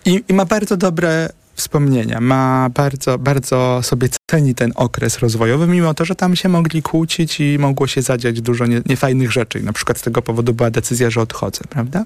[0.06, 2.22] i, i ma bardzo dobre wspomnienia.
[2.22, 7.40] Ma bardzo, bardzo sobie ceni ten okres rozwojowy, mimo to, że tam się mogli kłócić
[7.40, 9.64] i mogło się zadziać dużo nie, niefajnych rzeczy.
[9.64, 12.06] Na przykład z tego powodu była decyzja, że odchodzę, prawda?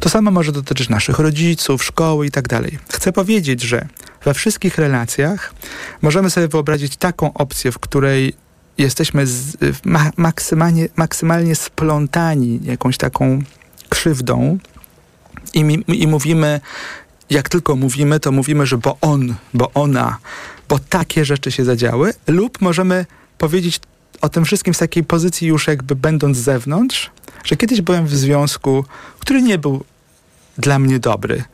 [0.00, 2.78] To samo może dotyczyć naszych rodziców, szkoły i tak dalej.
[2.92, 3.86] Chcę powiedzieć, że
[4.24, 5.54] we wszystkich relacjach
[6.02, 8.34] możemy sobie wyobrazić taką opcję, w której
[8.78, 13.42] jesteśmy z, ma, maksymalnie, maksymalnie splątani jakąś taką
[13.88, 14.58] krzywdą
[15.54, 16.60] i, mi, i mówimy,
[17.30, 20.18] jak tylko mówimy, to mówimy, że bo on, bo ona,
[20.68, 23.06] bo takie rzeczy się zadziały, lub możemy
[23.38, 23.80] powiedzieć
[24.20, 27.10] o tym wszystkim z takiej pozycji już jakby będąc z zewnątrz,
[27.44, 28.84] że kiedyś byłem w związku,
[29.18, 29.84] który nie był
[30.58, 31.44] dla mnie dobry,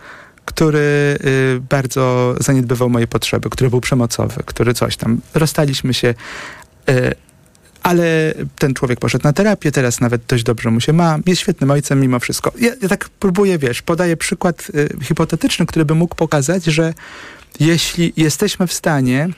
[0.44, 5.20] który y, bardzo zaniedbywał moje potrzeby, który był przemocowy, który coś tam.
[5.34, 6.14] Rozstaliśmy się,
[6.88, 7.14] y,
[7.82, 11.70] ale ten człowiek poszedł na terapię, teraz nawet dość dobrze mu się ma, jest świetnym
[11.70, 12.52] ojcem mimo wszystko.
[12.60, 16.94] Ja, ja tak próbuję, wiesz, podaję przykład y, hipotetyczny, który by mógł pokazać, że
[17.60, 19.28] jeśli jesteśmy w stanie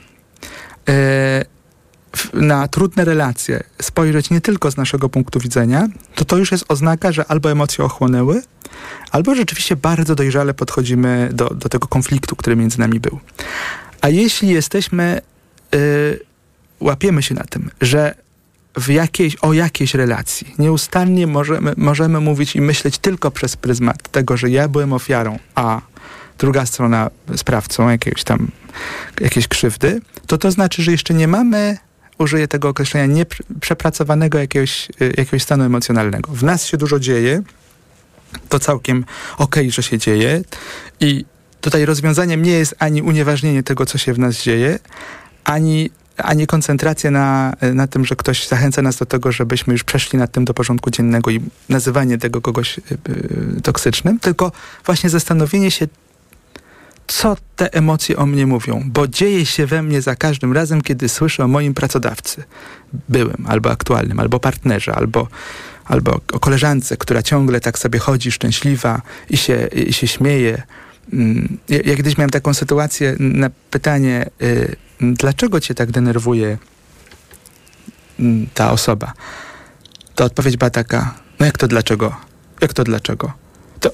[0.89, 1.45] y,
[2.33, 7.11] na trudne relacje spojrzeć nie tylko z naszego punktu widzenia, to to już jest oznaka,
[7.11, 8.41] że albo emocje ochłonęły,
[9.11, 13.19] albo rzeczywiście bardzo dojrzale podchodzimy do, do tego konfliktu, który między nami był.
[14.01, 15.21] A jeśli jesteśmy,
[15.75, 16.19] y,
[16.79, 18.24] łapiemy się na tym, że
[18.77, 24.37] w jakiejś, o jakiejś relacji nieustannie możemy, możemy mówić i myśleć tylko przez pryzmat tego,
[24.37, 25.81] że ja byłem ofiarą, a
[26.37, 28.47] druga strona sprawcą jakiegoś tam,
[29.19, 31.77] jakiejś krzywdy, to to znaczy, że jeszcze nie mamy
[32.17, 36.31] użyję tego określenia, nieprzepracowanego jakiegoś, y, jakiegoś stanu emocjonalnego.
[36.31, 37.41] W nas się dużo dzieje,
[38.49, 39.05] to całkiem
[39.37, 40.41] okej, że się dzieje
[40.99, 41.25] i
[41.61, 44.79] tutaj rozwiązaniem nie jest ani unieważnienie tego, co się w nas dzieje,
[45.43, 50.19] ani, ani koncentracja na, na tym, że ktoś zachęca nas do tego, żebyśmy już przeszli
[50.19, 52.81] nad tym do porządku dziennego i nazywanie tego kogoś y,
[53.57, 54.51] y, toksycznym, tylko
[54.85, 55.87] właśnie zastanowienie się,
[57.07, 61.09] co te emocje o mnie mówią, bo dzieje się we mnie za każdym razem, kiedy
[61.09, 62.43] słyszę o moim pracodawcy,
[63.09, 65.27] byłym, albo aktualnym, albo partnerze, albo,
[65.85, 70.63] albo o koleżance, która ciągle tak sobie chodzi szczęśliwa i się, i się śmieje.
[71.13, 76.57] Mm, Ja, ja kiedyś miałem taką sytuację na pytanie, y, dlaczego cię tak denerwuje
[78.19, 79.13] mm, ta osoba?
[80.15, 82.15] To odpowiedź była taka, no jak to dlaczego?
[82.61, 83.33] Jak to dlaczego?
[83.79, 83.91] To,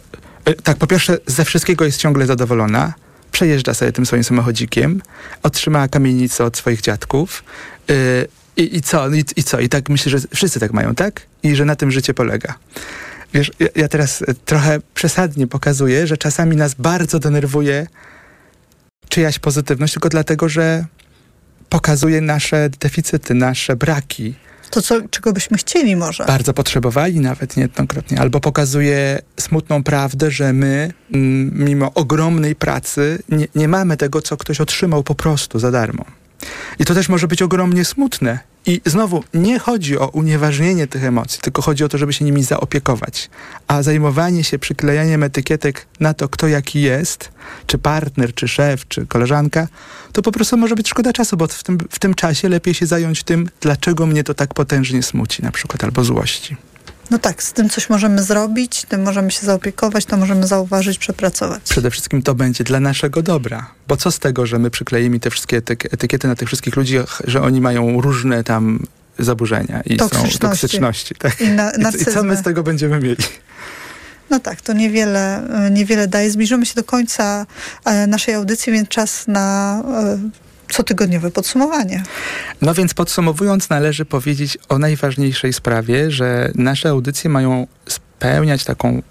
[0.50, 2.94] y, tak, po pierwsze, ze wszystkiego jest ciągle zadowolona,
[3.32, 5.02] przejeżdża sobie tym swoim samochodzikiem,
[5.44, 7.44] otrzymała kamienicę od swoich dziadków
[7.90, 8.28] y,
[8.58, 9.10] i, i co?
[9.10, 9.60] I, I co?
[9.60, 11.22] I tak myślę, że wszyscy tak mają, tak?
[11.44, 12.54] I że na tym życie polega.
[13.34, 17.88] Wiesz, ja, ja teraz y, trochę przesadnie pokazuję, że czasami nas bardzo denerwuje
[19.12, 20.86] czyjaś pozytywność, tylko dlatego, że
[21.70, 24.36] pokazuje nasze deficyty, nasze braki.
[24.70, 26.26] To, co, czego byśmy chcieli może.
[26.26, 28.20] Bardzo potrzebowali nawet niejednokrotnie.
[28.20, 34.38] Albo pokazuje smutną prawdę, że my, mm, mimo ogromnej pracy, nie, nie mamy tego, co
[34.38, 36.06] ktoś otrzymał po prostu za darmo.
[36.80, 38.40] I to też może być ogromnie smutne.
[38.66, 42.44] I znowu, nie chodzi o unieważnienie tych emocji, tylko chodzi o to, żeby się nimi
[42.44, 43.30] zaopiekować.
[43.68, 47.32] A zajmowanie się przyklejaniem etykietek na to, kto jaki jest,
[47.68, 49.68] czy partner, czy szef, czy koleżanka,
[50.14, 52.86] to po prostu może być szkoda czasu, bo w tym, w tym czasie lepiej się
[52.86, 56.56] zająć tym, dlaczego mnie to tak potężnie smuci, na przykład, albo złości.
[57.12, 61.62] No tak, z tym coś możemy zrobić, tym możemy się zaopiekować, to możemy zauważyć, przepracować.
[61.70, 63.72] Przede wszystkim to będzie dla naszego dobra.
[63.88, 66.98] Bo co z tego, że my przykleimy te wszystkie etyk- etykiety na tych wszystkich ludzi,
[67.24, 68.86] że oni mają różne tam
[69.20, 70.40] zaburzenia i są Toksyczności.
[70.40, 71.16] toksyczności.
[71.16, 71.42] Tak?
[71.42, 73.24] I na, I, co my z tego będziemy mieli?
[74.30, 76.32] No tak, to niewiele, niewiele daje.
[76.32, 77.46] Zbliżymy się do końca
[77.86, 80.18] e, naszej audycji, więc czas na e,
[80.74, 82.04] cotygodniowe podsumowanie.
[82.62, 87.68] No więc podsumowując, należy powiedzieć o najważniejszej sprawie, że nasze audycje mają
[88.22, 89.02] spełniać taką e,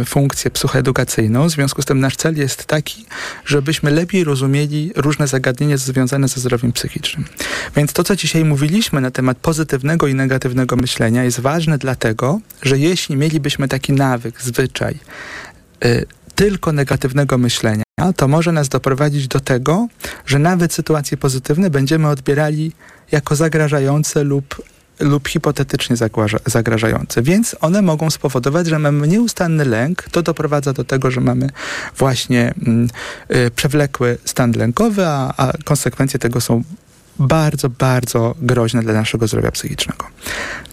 [0.00, 1.48] e, funkcję psychoedukacyjną.
[1.48, 3.06] W związku z tym nasz cel jest taki,
[3.46, 7.24] żebyśmy lepiej rozumieli różne zagadnienia związane ze zdrowiem psychicznym.
[7.76, 12.78] Więc to, co dzisiaj mówiliśmy na temat pozytywnego i negatywnego myślenia jest ważne dlatego, że
[12.78, 14.98] jeśli mielibyśmy taki nawyk, zwyczaj,
[15.84, 17.83] y, tylko negatywnego myślenia,
[18.16, 19.88] to może nas doprowadzić do tego,
[20.26, 22.72] że nawet sytuacje pozytywne będziemy odbierali
[23.12, 24.62] jako zagrażające lub,
[25.00, 25.96] lub hipotetycznie
[26.46, 27.22] zagrażające.
[27.22, 30.02] Więc one mogą spowodować, że mamy nieustanny lęk.
[30.02, 31.50] To doprowadza do tego, że mamy
[31.98, 32.88] właśnie mm,
[33.34, 36.62] y, przewlekły stan lękowy, a, a konsekwencje tego są
[37.18, 40.06] bardzo, bardzo groźne dla naszego zdrowia psychicznego.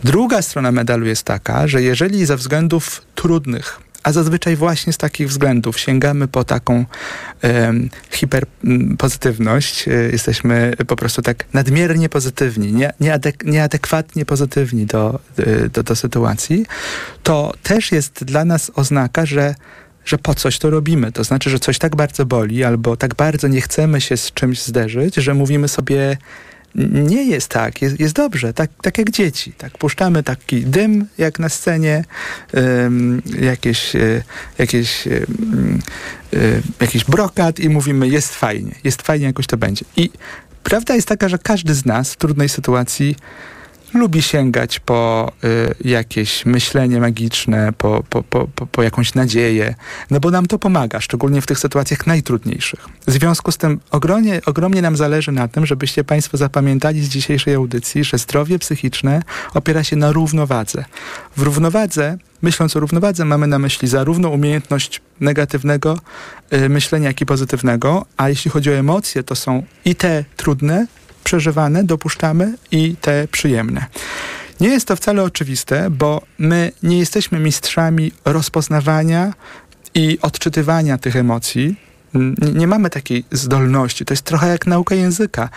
[0.04, 5.28] Druga strona medalu jest taka, że jeżeli ze względów trudnych, a zazwyczaj właśnie z takich
[5.28, 6.86] względów sięgamy po taką
[7.42, 15.70] em, hiperpozytywność, e, jesteśmy po prostu tak nadmiernie pozytywni, nie, nieadek, nieadekwatnie pozytywni do, e,
[15.70, 16.66] do, do sytuacji,
[17.24, 19.56] to też jest dla nas oznaka, że
[20.06, 21.12] że po coś to robimy.
[21.12, 24.62] To znaczy, że coś tak bardzo boli, albo tak bardzo nie chcemy się z czymś
[24.62, 26.18] zderzyć, że mówimy sobie,
[26.76, 29.54] nie jest tak, jest, jest dobrze, tak, tak jak dzieci.
[29.58, 32.04] Tak, puszczamy taki dym, jak na scenie,
[32.58, 34.24] ym, jakieś, y,
[34.58, 35.26] jakieś, y,
[36.34, 39.86] y, jakiś brokat i mówimy, jest fajnie, jest fajnie, jakoś to będzie.
[39.98, 40.10] I
[40.64, 43.16] prawda jest taka, że każdy z nas w trudnej sytuacji
[43.94, 49.76] lubi sięgać po y, jakieś myślenie magiczne, po, po, po, po, jakąś nadzieję,
[50.12, 52.90] no bo nam to pomaga, szczególnie w tych sytuacjach najtrudniejszych.
[53.08, 57.54] W związku z tym ogromnie, ogromnie nam zależy na tym, żebyście Państwo zapamiętali z dzisiejszej
[57.54, 59.22] audycji, że zdrowie psychiczne
[59.54, 60.86] opiera się na równowadze.
[61.38, 65.98] W równowadze, myśląc o równowadze, mamy na myśli zarówno umiejętność negatywnego
[66.54, 70.88] y, myślenia, jak i pozytywnego, a jeśli chodzi o emocje, to są i te trudne,
[71.24, 73.86] przeżywane, dopuszczamy i te przyjemne.
[74.60, 79.34] Nie jest to wcale oczywiste, bo my nie jesteśmy mistrzami rozpoznawania
[79.94, 81.76] i odczytywania tych emocji.
[82.54, 84.06] Nie mamy takiej zdolności.
[84.06, 85.50] To jest trochę jak nauka języka.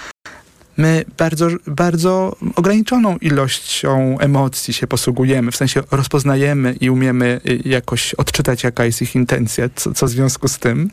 [0.76, 8.14] My bardzo, bardzo ograniczoną ilością emocji się posługujemy, w sensie rozpoznajemy i umiemy y, jakoś
[8.14, 10.90] odczytać, jaka jest ich intencja, co, co w związku z tym.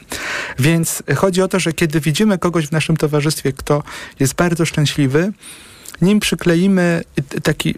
[0.59, 3.84] Więc chodzi o to, że kiedy widzimy kogoś w naszym towarzystwie, kto
[4.19, 5.32] jest bardzo szczęśliwy,
[6.01, 7.03] nim przykleimy
[7.36, 7.75] y, taki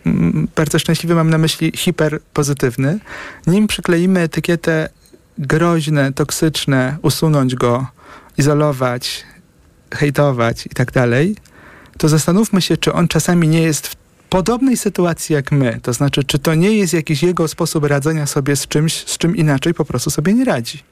[0.55, 2.99] bardzo szczęśliwy, mam na myśli hiperpozytywny,
[3.47, 4.89] nim przykleimy etykietę
[5.37, 7.87] groźne, toksyczne, usunąć go,
[8.37, 9.23] izolować,
[9.93, 11.35] hejtować i tak dalej,
[11.97, 13.95] to zastanówmy się, czy on czasami nie jest w
[14.29, 15.79] podobnej sytuacji jak my.
[15.81, 19.35] To znaczy, czy to nie jest jakiś jego sposób radzenia sobie z czymś, z czym
[19.35, 20.83] inaczej po prostu sobie nie radzi.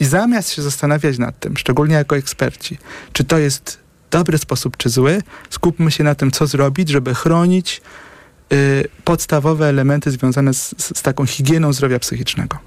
[0.00, 2.78] I zamiast się zastanawiać nad tym, szczególnie jako eksperci,
[3.12, 3.78] czy to jest
[4.10, 7.80] dobry sposób, czy zły, skupmy się na tym, co zrobić, żeby chronić
[8.52, 12.58] y, podstawowe elementy związane z, z, z taką higieną zdrowia psychicznego.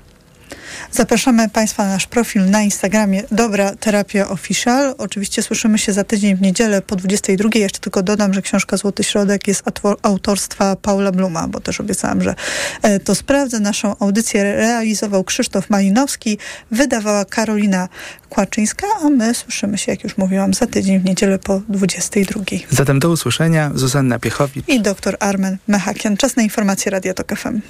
[0.91, 4.95] Zapraszamy Państwa na nasz profil na Instagramie Dobra Terapia Official.
[4.97, 7.49] Oczywiście słyszymy się za tydzień w niedzielę po 22.
[7.55, 9.63] Jeszcze tylko dodam, że książka Złoty Środek jest
[10.01, 12.35] autorstwa Paula Bluma, bo też obiecałam, że
[12.81, 13.59] e, to sprawdzę.
[13.59, 16.37] Naszą audycję realizował Krzysztof Malinowski,
[16.71, 17.89] wydawała Karolina
[18.29, 22.41] Kłaczyńska, a my słyszymy się, jak już mówiłam, za tydzień w niedzielę po 22.
[22.69, 23.71] Zatem do usłyszenia.
[23.75, 26.17] Zuzanna Piechowicz i dr Armen Mechakian.
[26.17, 27.61] Czas na informacje Radio Tok FM.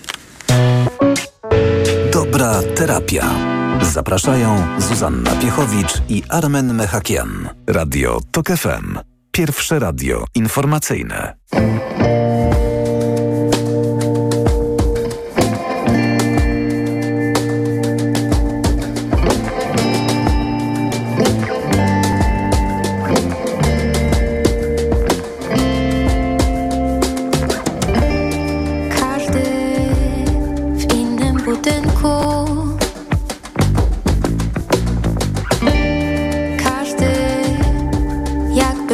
[2.43, 3.25] Dobra terapia.
[3.81, 7.49] Zapraszają Zuzanna Piechowicz i Armen Mechakian.
[7.67, 8.97] Radio TOK FM.
[9.31, 11.35] Pierwsze radio informacyjne.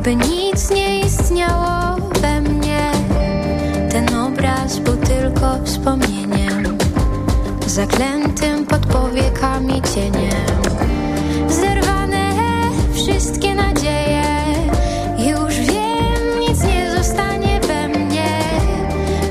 [0.00, 2.92] jakby nic nie istniało we mnie.
[3.90, 6.78] Ten obraz był tylko wspomnieniem
[7.66, 10.62] Zaklętym pod powiekami cieniem.
[11.48, 12.32] Zerwane
[12.92, 14.22] wszystkie nadzieje.
[15.18, 18.40] Już wiem, nic nie zostanie we mnie.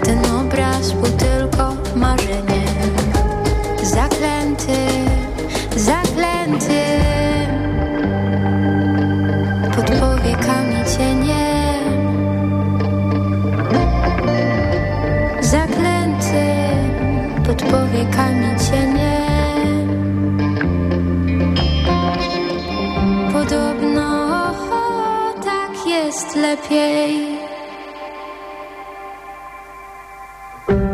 [0.04, 2.96] Ten obraz był tylko marzeniem
[3.84, 4.99] Zaklętym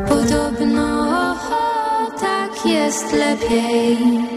[0.10, 1.36] Podobno
[2.20, 4.35] tak jest lepiej.